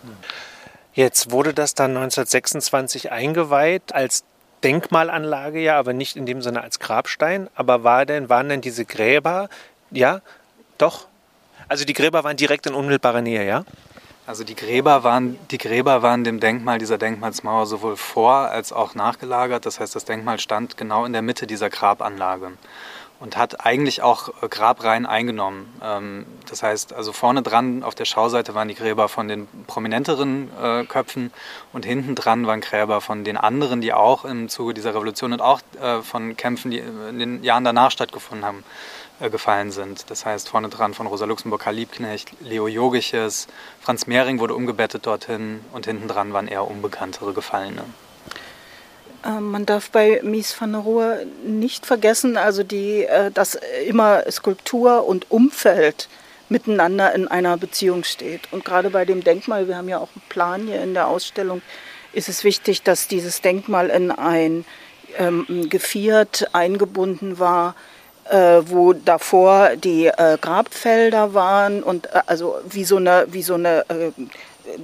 [0.93, 4.23] Jetzt wurde das dann 1926 eingeweiht als
[4.63, 7.49] Denkmalanlage, ja, aber nicht in dem Sinne als Grabstein.
[7.53, 9.49] Aber war denn, waren denn diese Gräber,
[9.91, 10.21] ja,
[10.77, 11.07] doch?
[11.67, 13.65] Also die Gräber waren direkt in unmittelbarer Nähe, ja?
[14.27, 18.93] Also die Gräber waren, die Gräber waren dem Denkmal dieser Denkmalsmauer sowohl vor als auch
[18.93, 19.65] nachgelagert.
[19.65, 22.51] Das heißt, das Denkmal stand genau in der Mitte dieser Grabanlage
[23.21, 25.73] und hat eigentlich auch äh, Grabreihen eingenommen.
[25.81, 30.49] Ähm, das heißt, also vorne dran auf der Schauseite waren die Gräber von den prominenteren
[30.61, 31.31] äh, Köpfen
[31.71, 35.41] und hinten dran waren Gräber von den anderen, die auch im Zuge dieser Revolution und
[35.41, 38.65] auch äh, von Kämpfen, die in den Jahren danach stattgefunden haben,
[39.19, 40.09] gefallen sind.
[40.09, 43.47] Das heißt, vorne dran von Rosa Luxemburg, Karl Liebknecht, Leo Jogiches,
[43.81, 47.83] Franz Mehring wurde umgebettet dorthin und hinten dran waren eher unbekanntere Gefallene.
[49.25, 54.23] Ähm, man darf bei Mies van der Rohe nicht vergessen, also die, äh, dass immer
[54.31, 56.07] Skulptur und Umfeld
[56.49, 58.41] miteinander in einer Beziehung steht.
[58.51, 61.61] Und gerade bei dem Denkmal, wir haben ja auch einen Plan hier in der Ausstellung,
[62.13, 64.63] ist es wichtig, dass dieses Denkmal in ein
[65.17, 67.75] ähm, Geviert eingebunden war,
[68.29, 73.55] äh, wo davor die äh, Grabfelder waren und äh, also wie so eine, wie so
[73.55, 74.11] eine äh,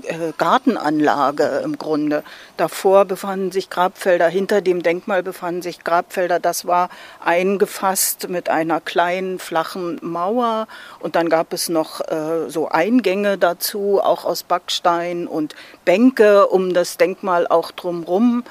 [0.04, 2.24] äh, Gartenanlage im Grunde.
[2.56, 6.40] Davor befanden sich Grabfelder, hinter dem Denkmal befanden sich Grabfelder.
[6.40, 6.90] Das war
[7.24, 10.68] eingefasst mit einer kleinen flachen Mauer
[11.00, 15.54] und dann gab es noch äh, so Eingänge dazu, auch aus Backstein und
[15.84, 18.44] Bänke um das Denkmal auch drumrum.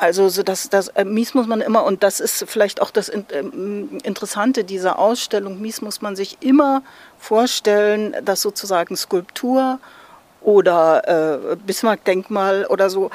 [0.00, 3.12] Also so das, das äh, Mies muss man immer, und das ist vielleicht auch das
[3.12, 6.82] ähm, Interessante dieser Ausstellung, Mies muss man sich immer
[7.18, 9.78] vorstellen, dass sozusagen Skulptur
[10.40, 13.10] oder äh, Bismarck-Denkmal oder so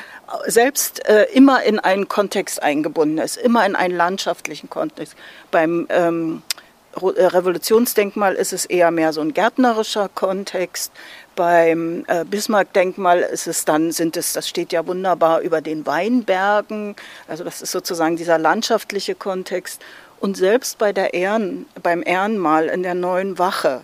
[0.45, 5.15] selbst äh, immer in einen Kontext eingebunden ist, immer in einen landschaftlichen Kontext.
[5.49, 6.54] Beim ähm, äh,
[6.95, 10.91] Revolutionsdenkmal ist es eher mehr so ein gärtnerischer Kontext.
[11.35, 16.95] Beim äh, Bismarck-Denkmal ist es dann, sind es, das steht ja wunderbar über den Weinbergen.
[17.27, 19.81] Also das ist sozusagen dieser landschaftliche Kontext.
[20.19, 23.83] Und selbst bei der Ehren, beim Ehrenmal in der neuen Wache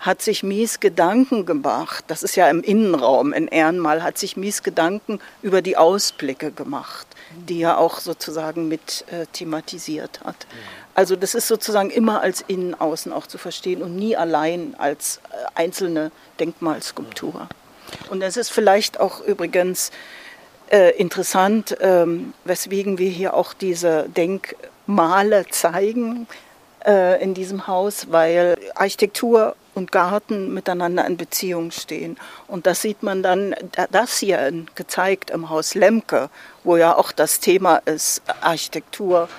[0.00, 2.04] hat sich Mies Gedanken gemacht.
[2.08, 7.06] Das ist ja im Innenraum in Ehrenmal, hat sich Mies Gedanken über die Ausblicke gemacht,
[7.48, 10.46] die er auch sozusagen mit äh, thematisiert hat.
[11.00, 15.22] Also das ist sozusagen immer als Innen, Außen auch zu verstehen und nie allein als
[15.30, 17.48] äh, einzelne Denkmalskulptur.
[18.10, 19.92] Und es ist vielleicht auch übrigens
[20.70, 26.26] äh, interessant, ähm, weswegen wir hier auch diese Denkmale zeigen
[26.84, 32.18] äh, in diesem Haus, weil Architektur und Garten miteinander in Beziehung stehen.
[32.46, 33.54] Und das sieht man dann,
[33.90, 36.28] das hier gezeigt im Haus Lemke,
[36.62, 39.30] wo ja auch das Thema ist, Architektur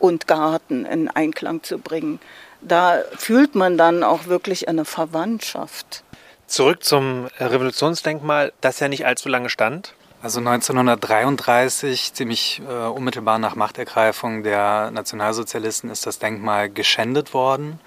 [0.00, 2.18] und Garten in Einklang zu bringen.
[2.60, 6.02] Da fühlt man dann auch wirklich eine Verwandtschaft.
[6.46, 9.94] Zurück zum Revolutionsdenkmal, das ja nicht allzu lange stand.
[10.22, 17.80] Also 1933, ziemlich äh, unmittelbar nach Machtergreifung der Nationalsozialisten, ist das Denkmal geschändet worden.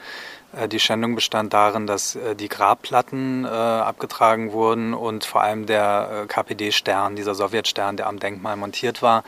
[0.55, 5.65] Äh, die Schändung bestand darin, dass äh, die Grabplatten äh, abgetragen wurden und vor allem
[5.65, 9.23] der KPD-Stern, dieser Sowjetstern, der am Denkmal montiert war,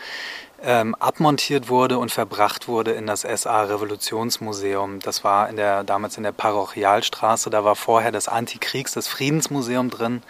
[0.65, 4.99] ähm, abmontiert wurde und verbracht wurde in das SA-Revolutionsmuseum.
[4.99, 7.51] Das war in der, damals in der Parochialstraße.
[7.51, 10.23] Da war vorher das Antikriegs-, das Friedensmuseum drin.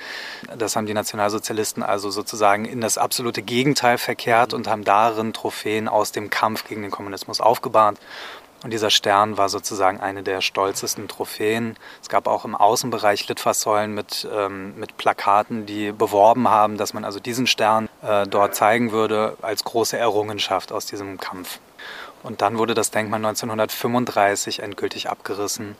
[0.58, 5.88] Das haben die Nationalsozialisten also sozusagen in das absolute Gegenteil verkehrt und haben darin Trophäen
[5.88, 7.98] aus dem Kampf gegen den Kommunismus aufgebahrt.
[8.65, 11.78] Und dieser Stern war sozusagen eine der stolzesten Trophäen.
[12.01, 17.06] Es gab auch im Außenbereich Litfaßsäulen mit, ähm, mit Plakaten, die beworben haben, dass man
[17.06, 21.60] also diesen Stern äh, dort zeigen würde als große Errungenschaft aus diesem Kampf.
[22.23, 25.75] Und dann wurde das Denkmal 1935 endgültig abgerissen.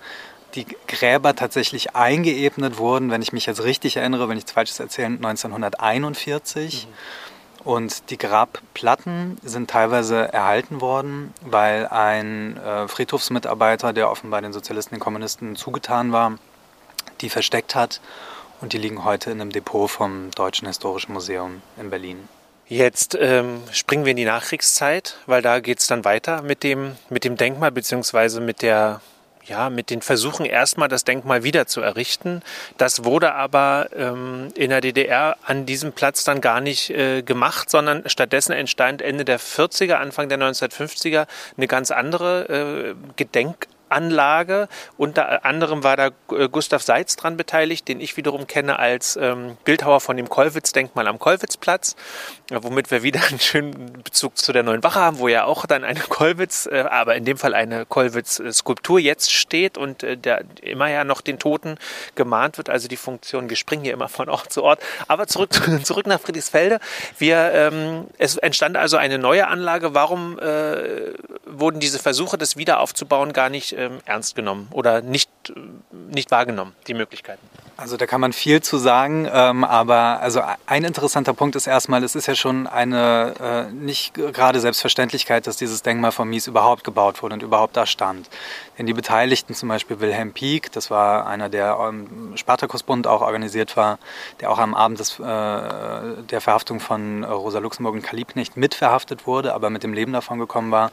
[0.54, 4.80] Die Gräber tatsächlich eingeebnet wurden, wenn ich mich jetzt richtig erinnere, wenn ich es falsches
[4.80, 6.86] erzähle, 1941.
[6.86, 6.94] Mhm.
[7.66, 14.96] Und die Grabplatten sind teilweise erhalten worden, weil ein äh, Friedhofsmitarbeiter, der offenbar den Sozialisten
[14.96, 16.38] und Kommunisten zugetan war,
[17.22, 18.02] die versteckt hat.
[18.62, 22.30] Und die liegen heute in einem Depot vom Deutschen Historischen Museum in Berlin.
[22.68, 26.96] Jetzt ähm, springen wir in die Nachkriegszeit, weil da geht es dann weiter mit dem,
[27.10, 29.02] mit dem Denkmal beziehungsweise mit der
[29.46, 32.42] ja, mit den Versuchen erstmal das Denkmal wieder zu errichten.
[32.78, 37.70] Das wurde aber ähm, in der DDR an diesem Platz dann gar nicht äh, gemacht,
[37.70, 41.28] sondern stattdessen entstand Ende der 40er, Anfang der 1950er
[41.58, 44.68] eine ganz andere äh, Gedenk Anlage.
[44.98, 49.58] Unter anderem war da äh, Gustav Seitz dran beteiligt, den ich wiederum kenne als ähm,
[49.64, 51.96] Bildhauer von dem Kollwitz-Denkmal am Kollwitzplatz,
[52.52, 55.66] äh, womit wir wieder einen schönen Bezug zu der neuen Wache haben, wo ja auch
[55.66, 60.44] dann eine Kollwitz, äh, aber in dem Fall eine Kollwitz-Skulptur jetzt steht und äh, der
[60.62, 61.78] immer ja noch den Toten
[62.16, 62.70] gemahnt wird.
[62.70, 64.80] Also die Funktion, wir springen hier immer von Ort zu Ort.
[65.08, 65.52] Aber zurück,
[65.84, 66.80] zurück nach Friedrichsfelde.
[67.18, 69.94] Wir, ähm, es entstand also eine neue Anlage.
[69.94, 71.14] Warum äh,
[71.46, 75.30] wurden diese Versuche, das wieder aufzubauen, gar nicht ähm, ernst genommen oder nicht,
[76.10, 77.42] nicht wahrgenommen, die Möglichkeiten?
[77.78, 82.04] Also da kann man viel zu sagen, ähm, aber also ein interessanter Punkt ist erstmal,
[82.04, 83.34] es ist ja schon eine
[83.70, 87.86] äh, nicht gerade Selbstverständlichkeit, dass dieses Denkmal von Mies überhaupt gebaut wurde und überhaupt da
[87.86, 88.30] stand.
[88.78, 93.76] Denn die Beteiligten, zum Beispiel Wilhelm Pieck, das war einer, der im Spartakusbund auch organisiert
[93.76, 94.00] war,
[94.40, 99.54] der auch am Abend des, äh, der Verhaftung von Rosa Luxemburg und Kalibknecht mitverhaftet wurde,
[99.54, 100.92] aber mit dem Leben davon gekommen war,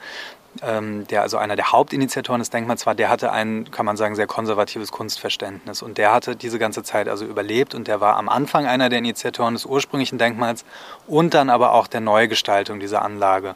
[0.60, 4.14] ähm, der also einer der Hauptinitiatoren des Denkmals war, der hatte ein, kann man sagen,
[4.14, 5.82] sehr konservatives Kunstverständnis.
[5.82, 8.98] Und der hatte diese ganze Zeit also überlebt und der war am Anfang einer der
[8.98, 10.64] Initiatoren des ursprünglichen Denkmals
[11.06, 13.54] und dann aber auch der Neugestaltung dieser Anlage.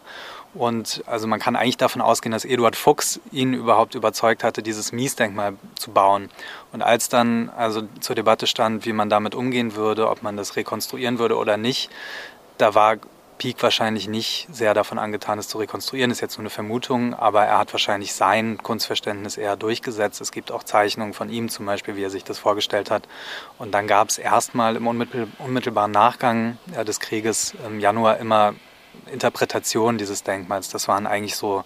[0.55, 4.91] Und also man kann eigentlich davon ausgehen, dass Eduard Fuchs ihn überhaupt überzeugt hatte, dieses
[4.91, 6.31] Miesdenkmal zu bauen.
[6.73, 10.57] Und als dann also zur Debatte stand, wie man damit umgehen würde, ob man das
[10.57, 11.91] rekonstruieren würde oder nicht,
[12.57, 12.97] da war
[13.38, 17.44] Pieck wahrscheinlich nicht sehr davon angetan ist zu rekonstruieren, ist jetzt nur eine Vermutung, aber
[17.44, 20.20] er hat wahrscheinlich sein Kunstverständnis eher durchgesetzt.
[20.20, 23.07] Es gibt auch Zeichnungen von ihm zum Beispiel, wie er sich das vorgestellt hat.
[23.59, 28.55] Und dann gab es erstmal im unmittelbaren Nachgang des Krieges im Januar immer
[29.12, 30.70] Interpretationen dieses Denkmals.
[30.70, 31.64] Das waren eigentlich so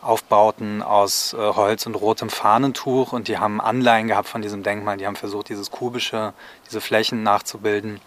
[0.00, 4.96] Aufbauten aus äh, Holz und rotem Fahnentuch und die haben Anleihen gehabt von diesem Denkmal.
[4.96, 6.32] Die haben versucht, dieses kubische,
[6.66, 8.00] diese Flächen nachzubilden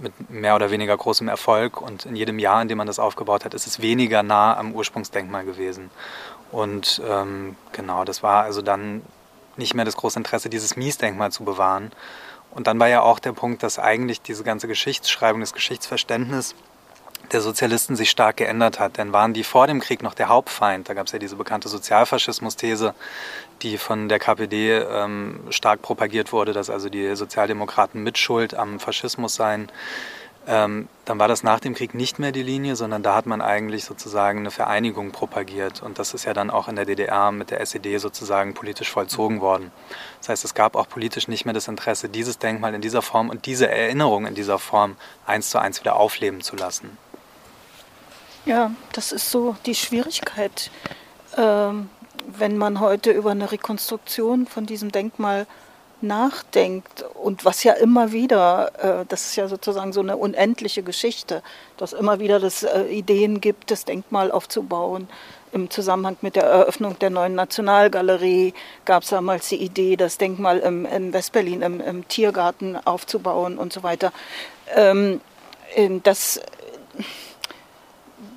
[0.00, 1.80] mit mehr oder weniger großem Erfolg.
[1.80, 4.72] Und in jedem Jahr, in dem man das aufgebaut hat, ist es weniger nah am
[4.72, 5.90] Ursprungsdenkmal gewesen.
[6.52, 9.02] Und ähm, genau, das war also dann
[9.56, 11.92] nicht mehr das große Interesse, dieses Miesdenkmal zu bewahren.
[12.50, 16.54] Und dann war ja auch der Punkt, dass eigentlich diese ganze Geschichtsschreibung, das Geschichtsverständnis
[17.32, 18.96] der Sozialisten sich stark geändert hat.
[18.98, 20.88] Denn waren die vor dem Krieg noch der Hauptfeind?
[20.88, 22.94] Da gab es ja diese bekannte Sozialfaschismus-These,
[23.62, 29.34] die von der KPD ähm, stark propagiert wurde, dass also die Sozialdemokraten mitschuld am Faschismus
[29.34, 29.70] seien.
[30.46, 33.40] Ähm, dann war das nach dem Krieg nicht mehr die Linie, sondern da hat man
[33.40, 35.82] eigentlich sozusagen eine Vereinigung propagiert.
[35.82, 39.40] Und das ist ja dann auch in der DDR mit der SED sozusagen politisch vollzogen
[39.40, 39.72] worden.
[40.20, 43.30] Das heißt, es gab auch politisch nicht mehr das Interesse, dieses Denkmal in dieser Form
[43.30, 46.98] und diese Erinnerung in dieser Form eins zu eins wieder aufleben zu lassen.
[48.46, 50.70] Ja, das ist so die Schwierigkeit,
[51.38, 51.88] ähm,
[52.26, 55.46] wenn man heute über eine Rekonstruktion von diesem Denkmal
[56.02, 61.42] nachdenkt und was ja immer wieder, äh, das ist ja sozusagen so eine unendliche Geschichte,
[61.78, 65.08] dass immer wieder das äh, Ideen gibt, das Denkmal aufzubauen.
[65.52, 68.52] Im Zusammenhang mit der Eröffnung der neuen Nationalgalerie
[68.84, 73.72] gab es damals die Idee, das Denkmal im, in Westberlin im, im, Tiergarten aufzubauen und
[73.72, 74.12] so weiter.
[74.74, 75.22] Ähm,
[76.02, 76.40] das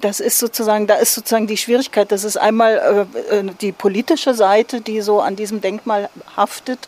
[0.01, 4.33] das ist sozusagen, da ist sozusagen die Schwierigkeit, das ist einmal äh, äh, die politische
[4.33, 6.87] Seite, die so an diesem Denkmal haftet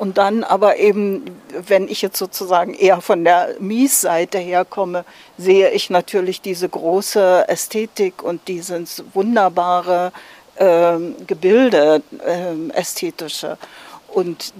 [0.00, 1.24] und dann aber eben,
[1.66, 5.04] wenn ich jetzt sozusagen eher von der Mies-Seite herkomme,
[5.36, 10.12] sehe ich natürlich diese große Ästhetik und dieses wunderbare
[10.56, 10.96] äh,
[11.26, 13.58] Gebilde, äh, ästhetische.
[14.08, 14.54] Und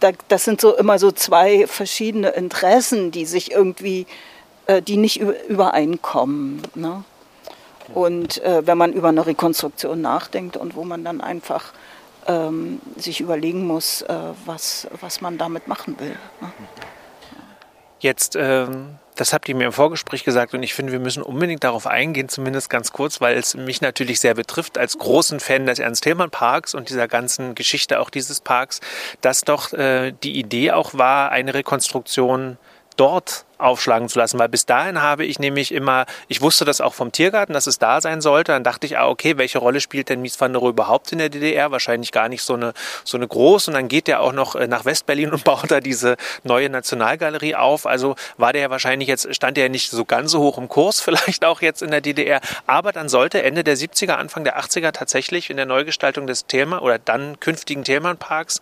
[0.00, 4.06] da, das sind so immer so zwei verschiedene Interessen, die sich irgendwie,
[4.66, 6.62] äh, die nicht übereinkommen.
[6.74, 7.04] Ne?
[7.94, 11.72] Und äh, wenn man über eine Rekonstruktion nachdenkt und wo man dann einfach
[12.26, 14.14] ähm, sich überlegen muss, äh,
[14.46, 16.16] was, was man damit machen will.
[16.40, 16.52] Ne?
[18.00, 21.62] Jetzt, ähm, das habt ihr mir im Vorgespräch gesagt und ich finde, wir müssen unbedingt
[21.62, 25.78] darauf eingehen, zumindest ganz kurz, weil es mich natürlich sehr betrifft, als großen Fan des
[25.78, 28.80] Ernst-Thälmann-Parks und dieser ganzen Geschichte auch dieses Parks,
[29.20, 32.56] dass doch äh, die Idee auch war, eine Rekonstruktion
[32.96, 36.94] dort aufschlagen zu lassen, weil bis dahin habe ich nämlich immer, ich wusste das auch
[36.94, 40.08] vom Tiergarten, dass es da sein sollte, dann dachte ich, ah, okay, welche Rolle spielt
[40.08, 41.70] denn Mies van der Rohe überhaupt in der DDR?
[41.70, 42.74] Wahrscheinlich gar nicht so eine,
[43.04, 45.80] so eine groß und dann geht der auch noch äh, nach Westberlin und baut da
[45.80, 50.04] diese neue Nationalgalerie auf, also war der ja wahrscheinlich jetzt, stand der ja nicht so
[50.04, 53.64] ganz so hoch im Kurs, vielleicht auch jetzt in der DDR, aber dann sollte Ende
[53.64, 58.60] der 70er, Anfang der 80er tatsächlich in der Neugestaltung des Thema oder dann künftigen Themenparks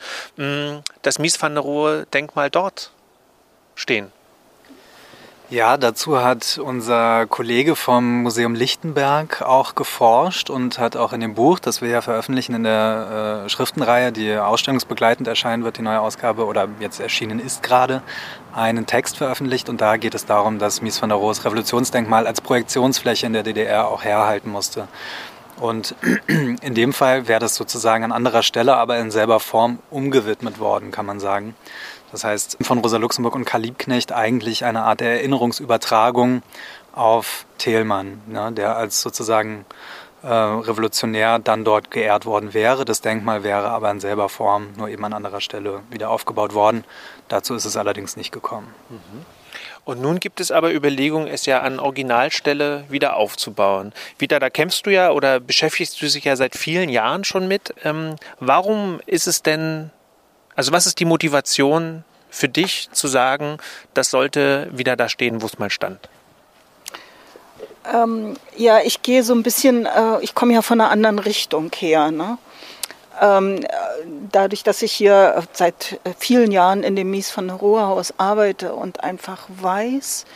[1.03, 2.93] das Mies van der Rohe Denkmal dort
[3.75, 4.13] stehen.
[5.51, 11.35] Ja, dazu hat unser Kollege vom Museum Lichtenberg auch geforscht und hat auch in dem
[11.35, 15.99] Buch, das wir ja veröffentlichen in der äh, Schriftenreihe, die ausstellungsbegleitend erscheinen wird, die neue
[16.03, 18.01] Ausgabe oder jetzt erschienen ist gerade,
[18.55, 22.41] einen Text veröffentlicht und da geht es darum, dass Mies van der Rohes Revolutionsdenkmal als
[22.41, 24.87] Projektionsfläche in der DDR auch herhalten musste.
[25.59, 25.97] Und
[26.29, 30.93] in dem Fall wäre das sozusagen an anderer Stelle, aber in selber Form umgewidmet worden,
[30.93, 31.57] kann man sagen.
[32.13, 36.43] Das heißt, von Rosa Luxemburg und Karl Liebknecht eigentlich eine Art der Erinnerungsübertragung
[36.93, 39.65] auf Thälmann, ne, der als sozusagen
[40.23, 42.85] äh, Revolutionär dann dort geehrt worden wäre.
[42.85, 46.85] Das Denkmal wäre aber in selber Form, nur eben an anderer Stelle wieder aufgebaut worden.
[47.29, 48.75] Dazu ist es allerdings nicht gekommen.
[48.89, 49.25] Mhm.
[49.85, 53.93] Und nun gibt es aber Überlegungen, es ja an Originalstelle wieder aufzubauen.
[54.19, 57.75] Wieder, da kämpfst du ja oder beschäftigst du dich ja seit vielen Jahren schon mit.
[57.83, 59.91] Ähm, warum ist es denn
[60.61, 63.57] also was ist die Motivation für dich zu sagen,
[63.95, 65.99] das sollte wieder da stehen, wo es mal stand?
[67.91, 71.71] Ähm, ja, ich gehe so ein bisschen, äh, ich komme ja von einer anderen Richtung
[71.75, 72.11] her.
[72.11, 72.37] Ne?
[73.23, 73.65] Ähm,
[74.31, 79.03] dadurch, dass ich hier seit vielen Jahren in dem Mies von Rohe Haus arbeite und
[79.03, 80.27] einfach weiß,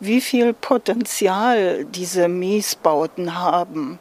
[0.00, 3.98] wie viel Potenzial diese Miesbauten haben,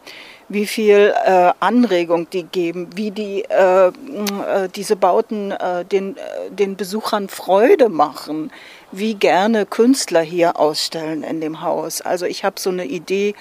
[0.54, 3.91] wie viel äh, Anregung die geben, wie die äh, äh,
[4.73, 8.51] diese Bauten äh, den, äh, den Besuchern Freude machen,
[8.91, 12.01] wie gerne Künstler hier ausstellen in dem Haus.
[12.01, 13.33] Also ich habe so eine Idee,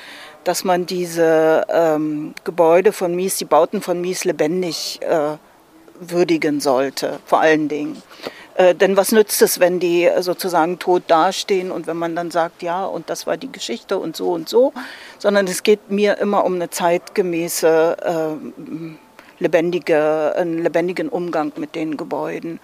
[0.45, 5.37] dass man diese ähm, Gebäude von Mies, die Bauten von Mies lebendig äh,
[6.01, 8.03] würdigen sollte, vor allen Dingen.
[8.55, 12.63] Äh, denn was nützt es, wenn die sozusagen tot dastehen und wenn man dann sagt,
[12.63, 14.73] ja, und das war die Geschichte und so und so,
[15.19, 21.97] sondern es geht mir immer um eine zeitgemäße, äh, lebendige, einen lebendigen Umgang mit den
[21.97, 22.61] Gebäuden.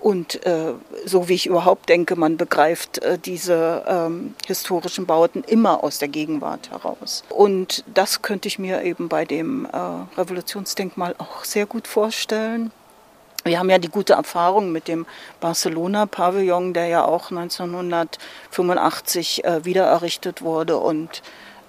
[0.00, 0.74] Und äh,
[1.06, 6.08] so wie ich überhaupt denke, man begreift äh, diese ähm, historischen Bauten immer aus der
[6.08, 7.24] Gegenwart heraus.
[7.30, 9.78] Und das könnte ich mir eben bei dem äh,
[10.20, 12.70] Revolutionsdenkmal auch sehr gut vorstellen.
[13.44, 15.04] Wir haben ja die gute Erfahrung mit dem
[15.40, 21.22] Barcelona-Pavillon, der ja auch 1985 äh, wiedererrichtet wurde und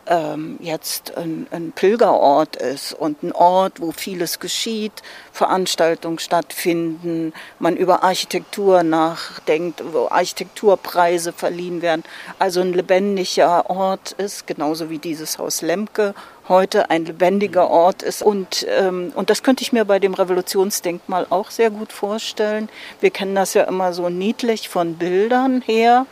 [0.08, 4.93] ähm, jetzt ein, ein, Pilgerort ist und ein Ort, wo vieles geschieht,
[5.32, 12.03] Veranstaltungen stattfinden, man über Architektur nachdenkt, wo Architekturpreise verliehen werden.
[12.39, 16.14] Also ein lebendiger Ort ist, genauso wie dieses Haus Lemke
[16.47, 18.22] heute ein lebendiger Ort ist.
[18.22, 22.70] Und, ähm, und das könnte ich mir bei dem Revolutionsdenkmal auch sehr gut vorstellen.
[22.99, 26.06] Wir kennen das ja immer so niedlich von Bildern her.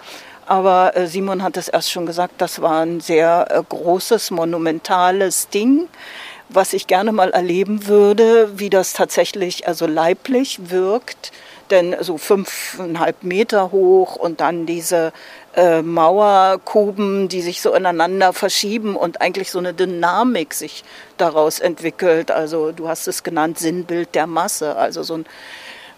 [0.45, 5.49] Aber äh, Simon hat es erst schon gesagt, das war ein sehr äh, großes, monumentales
[5.49, 5.87] Ding,
[6.49, 11.31] was ich gerne mal erleben würde, wie das tatsächlich also leiblich wirkt.
[11.69, 15.13] Denn so fünfeinhalb Meter hoch und dann diese
[15.55, 20.83] äh, Mauerkuben, die sich so ineinander verschieben und eigentlich so eine Dynamik sich
[21.17, 22.31] daraus entwickelt.
[22.31, 24.75] Also du hast es genannt, Sinnbild der Masse.
[24.75, 25.25] Also so ein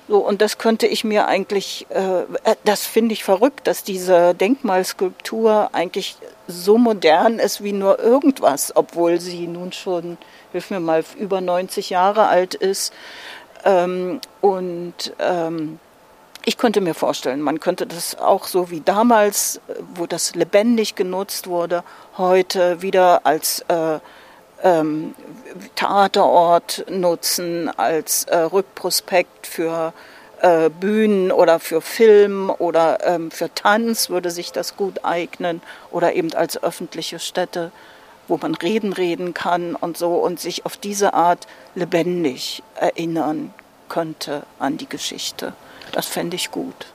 [0.08, 4.36] so, und das könnte ich mir eigentlich, äh, äh, das finde ich verrückt, dass diese
[4.36, 10.18] Denkmalskulptur eigentlich so modern ist wie nur irgendwas, obwohl sie nun schon,
[10.52, 12.94] hilf mir mal, über 90 Jahre alt ist.
[13.64, 15.80] Ähm, und ähm,
[16.48, 19.60] ich könnte mir vorstellen, man könnte das auch so wie damals,
[19.96, 21.84] wo das lebendig genutzt wurde,
[22.20, 24.00] heute wieder als äh,
[24.66, 25.16] ähm,
[25.76, 29.94] Theaterort nutzen, als äh, Rückprospekt für
[30.42, 35.62] äh, Bühnen oder für Film oder ähm, für Tanz würde sich das gut eignen
[35.92, 37.72] oder eben als öffentliche Stätte,
[38.28, 43.54] wo man reden reden kann und so und sich auf diese Art lebendig erinnern
[43.88, 45.54] könnte an die Geschichte.
[45.92, 46.88] Das fände ich gut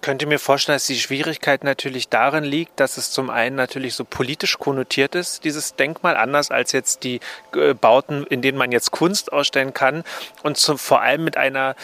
[0.00, 4.04] könnte mir vorstellen, dass die Schwierigkeit natürlich darin liegt, dass es zum einen natürlich so
[4.04, 7.20] politisch konnotiert ist, dieses Denkmal, anders als jetzt die
[7.54, 10.04] äh, Bauten, in denen man jetzt Kunst ausstellen kann.
[10.42, 11.76] Und zum, vor allem mit einer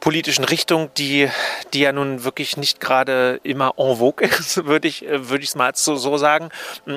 [0.00, 1.28] politischen Richtung, die,
[1.72, 5.50] die ja nun wirklich nicht gerade immer en vogue ist, würde ich äh, würde ich
[5.50, 6.48] es mal so, so sagen.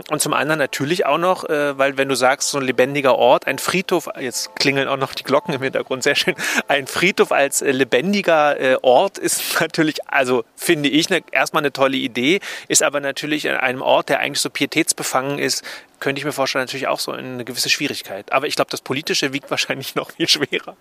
[0.10, 3.46] Und zum anderen natürlich auch noch, äh, weil wenn du sagst, so ein lebendiger Ort,
[3.46, 6.36] ein Friedhof, jetzt klingeln auch noch die Glocken im Hintergrund, sehr schön,
[6.68, 11.98] ein Friedhof als äh, lebendiger Ort ist natürlich, also finde ich, ne, erstmal eine tolle
[11.98, 15.64] Idee, ist aber natürlich an einem Ort, der eigentlich so pietätsbefangen ist,
[16.00, 18.32] könnte ich mir vorstellen, natürlich auch so eine gewisse Schwierigkeit.
[18.32, 20.76] Aber ich glaube, das Politische wiegt wahrscheinlich noch viel schwerer.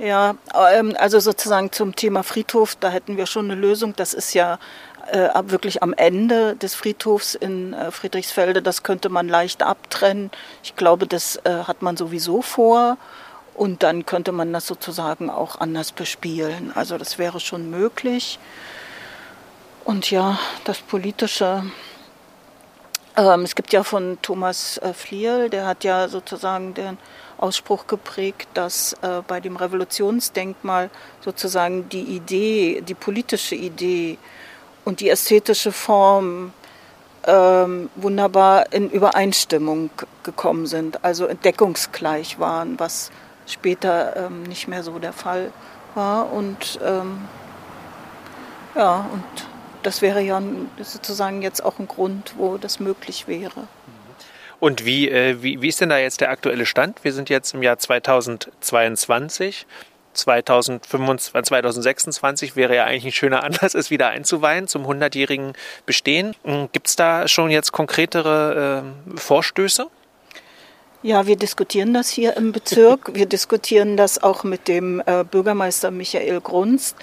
[0.00, 0.36] Ja,
[0.72, 3.94] ähm, also sozusagen zum Thema Friedhof, da hätten wir schon eine Lösung.
[3.96, 4.58] Das ist ja
[5.12, 8.62] äh, wirklich am Ende des Friedhofs in äh, Friedrichsfelde.
[8.62, 10.30] Das könnte man leicht abtrennen.
[10.62, 12.96] Ich glaube, das äh, hat man sowieso vor.
[13.54, 16.72] Und dann könnte man das sozusagen auch anders bespielen.
[16.74, 18.38] Also das wäre schon möglich.
[19.84, 21.62] Und ja, das Politische.
[23.18, 26.96] Ähm, es gibt ja von Thomas Fliel, der hat ja sozusagen den
[27.40, 30.90] Ausspruch geprägt, dass äh, bei dem Revolutionsdenkmal
[31.24, 34.18] sozusagen die Idee, die politische Idee
[34.84, 36.52] und die ästhetische Form
[37.26, 39.90] ähm, wunderbar in Übereinstimmung
[40.22, 43.10] gekommen sind, also entdeckungsgleich waren, was
[43.46, 45.52] später ähm, nicht mehr so der Fall
[45.94, 46.32] war.
[46.32, 47.28] Und ähm,
[48.74, 49.24] ja, und
[49.82, 50.40] das wäre ja
[50.82, 53.68] sozusagen jetzt auch ein Grund, wo das möglich wäre.
[54.60, 57.02] Und wie, äh, wie, wie ist denn da jetzt der aktuelle Stand?
[57.02, 59.66] Wir sind jetzt im Jahr 2022.
[60.12, 65.54] 2025, 2026 wäre ja eigentlich ein schöner Anlass, es wieder einzuweihen zum 100-jährigen
[65.86, 66.36] Bestehen.
[66.44, 69.86] Hm, Gibt es da schon jetzt konkretere äh, Vorstöße?
[71.02, 73.14] Ja, wir diskutieren das hier im Bezirk.
[73.14, 76.94] Wir diskutieren das auch mit dem äh, Bürgermeister Michael Grunst.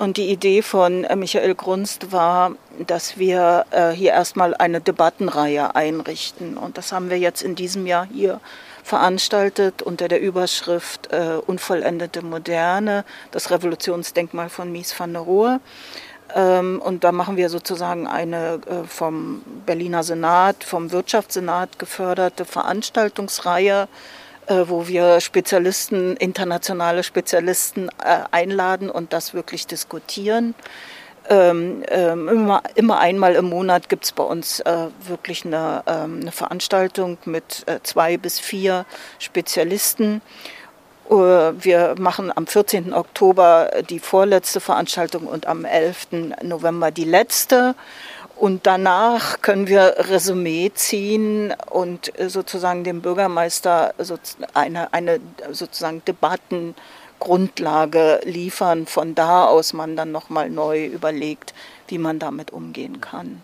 [0.00, 2.52] Und die Idee von äh, Michael Grunst war,
[2.86, 6.56] dass wir äh, hier erstmal eine Debattenreihe einrichten.
[6.56, 8.40] Und das haben wir jetzt in diesem Jahr hier
[8.82, 15.60] veranstaltet unter der Überschrift äh, Unvollendete Moderne, das Revolutionsdenkmal von Mies van der Rohe.
[16.34, 23.86] Ähm, und da machen wir sozusagen eine vom Berliner Senat, vom Wirtschaftssenat geförderte Veranstaltungsreihe
[24.48, 30.54] wo wir Spezialisten, internationale Spezialisten äh, einladen und das wirklich diskutieren.
[31.28, 36.20] Ähm, ähm, immer, immer, einmal im Monat gibt es bei uns äh, wirklich eine, ähm,
[36.22, 38.84] eine, Veranstaltung mit äh, zwei bis vier
[39.18, 40.22] Spezialisten.
[41.08, 42.94] Wir machen am 14.
[42.94, 46.06] Oktober die vorletzte Veranstaltung und am 11.
[46.44, 47.74] November die letzte.
[48.40, 53.92] Und danach können wir Resümee ziehen und sozusagen dem Bürgermeister
[54.54, 55.20] eine, eine
[55.50, 58.86] sozusagen Debattengrundlage liefern.
[58.86, 61.52] Von da aus man dann nochmal neu überlegt,
[61.88, 63.42] wie man damit umgehen kann.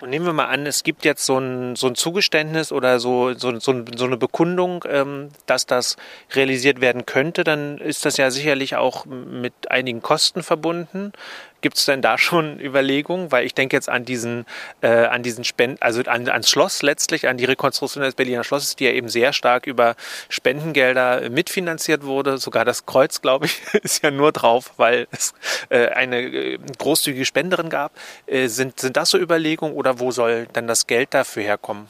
[0.00, 3.34] Und nehmen wir mal an, es gibt jetzt so ein, so ein Zugeständnis oder so,
[3.34, 5.96] so, so, so eine Bekundung, ähm, dass das
[6.34, 11.12] realisiert werden könnte, dann ist das ja sicherlich auch mit einigen Kosten verbunden.
[11.60, 13.32] Gibt es denn da schon Überlegungen?
[13.32, 14.46] Weil ich denke jetzt an diesen,
[14.80, 18.76] äh, an diesen Spenden, also an, ans Schloss letztlich, an die Rekonstruktion des Berliner Schlosses,
[18.76, 19.96] die ja eben sehr stark über
[20.28, 22.38] Spendengelder mitfinanziert wurde.
[22.38, 25.34] Sogar das Kreuz, glaube ich, ist ja nur drauf, weil es
[25.68, 27.92] äh, eine äh, großzügige Spenderin gab.
[28.26, 31.88] Äh, sind, sind das so Überlegungen oder wo soll denn das Geld dafür herkommen?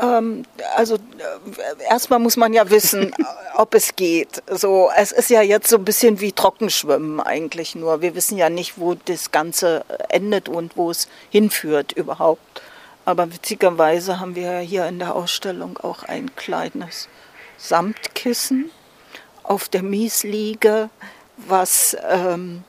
[0.00, 0.44] Ähm,
[0.76, 0.98] also äh,
[1.88, 3.14] erstmal muss man ja wissen,
[3.56, 4.42] ob es geht.
[4.50, 8.02] So, es ist ja jetzt so ein bisschen wie Trockenschwimmen eigentlich nur.
[8.02, 12.62] Wir wissen ja nicht, wo das Ganze endet und wo es hinführt überhaupt.
[13.04, 17.08] Aber witzigerweise haben wir hier in der Ausstellung auch ein kleines
[17.56, 18.70] Samtkissen
[19.42, 20.90] auf der Miesliege,
[21.36, 22.62] was ähm,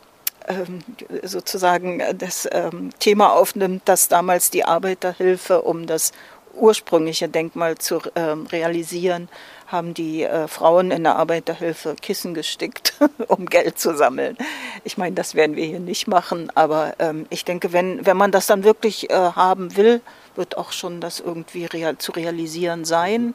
[0.48, 0.80] ähm,
[1.24, 6.12] sozusagen das ähm, Thema aufnimmt, dass damals die Arbeiterhilfe um das
[6.54, 8.22] ursprüngliche Denkmal zu äh,
[8.52, 9.30] realisieren,
[9.68, 12.94] haben die äh, Frauen in der Arbeiterhilfe Kissen gestickt,
[13.28, 14.38] um Geld zu sammeln.
[14.84, 18.32] Ich meine, das werden wir hier nicht machen, aber ähm, ich denke, wenn, wenn man
[18.32, 20.02] das dann wirklich äh, haben will,
[20.36, 23.34] wird auch schon das irgendwie real, zu realisieren sein.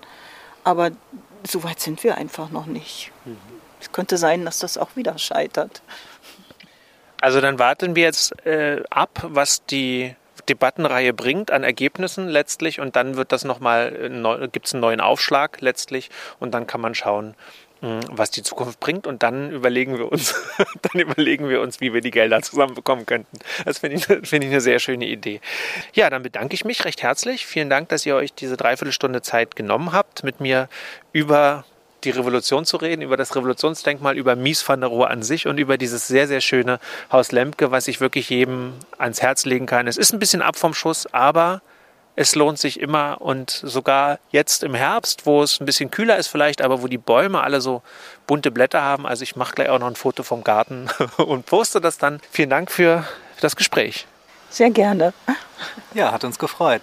[0.65, 0.91] Aber
[1.47, 3.13] so weit sind wir einfach noch nicht.
[3.25, 3.37] Mhm.
[3.81, 5.83] Es könnte sein, dass das auch wieder scheitert.
[7.21, 10.15] Also dann warten wir jetzt äh, ab, was die
[10.49, 15.01] Debattenreihe bringt an Ergebnissen letztlich und dann wird das nochmal, äh, gibt es einen neuen
[15.01, 17.35] Aufschlag letztlich und dann kann man schauen,
[17.81, 20.35] hm, was die Zukunft bringt und dann überlegen wir uns,
[20.83, 23.39] dann überlegen wir uns, wie wir die Gelder zusammenbekommen könnten.
[23.65, 25.41] Das finde ich, find ich eine sehr schöne Idee.
[25.93, 27.45] Ja, dann bedanke ich mich recht herzlich.
[27.47, 30.69] Vielen Dank, dass ihr euch diese Dreiviertelstunde Zeit genommen habt, mit mir
[31.13, 31.65] über
[32.05, 35.59] die Revolution zu reden, über das Revolutionsdenkmal, über Mies van der Rohe an sich und
[35.59, 36.79] über dieses sehr, sehr schöne
[37.11, 39.87] Haus Lemke, was ich wirklich jedem ans Herz legen kann.
[39.87, 41.63] Es ist ein bisschen ab vom Schuss, aber
[42.17, 46.29] es lohnt sich immer und sogar jetzt im Herbst, wo es ein bisschen kühler ist
[46.29, 47.83] vielleicht, aber wo die Bäume alle so
[48.27, 49.07] bunte Blätter haben.
[49.07, 50.89] Also ich mache gleich auch noch ein Foto vom Garten
[51.19, 52.21] und poste das dann.
[52.31, 53.07] Vielen Dank für
[53.41, 54.07] das Gespräch.
[54.49, 55.13] Sehr gerne.
[55.93, 56.83] Ja, hat uns gefreut.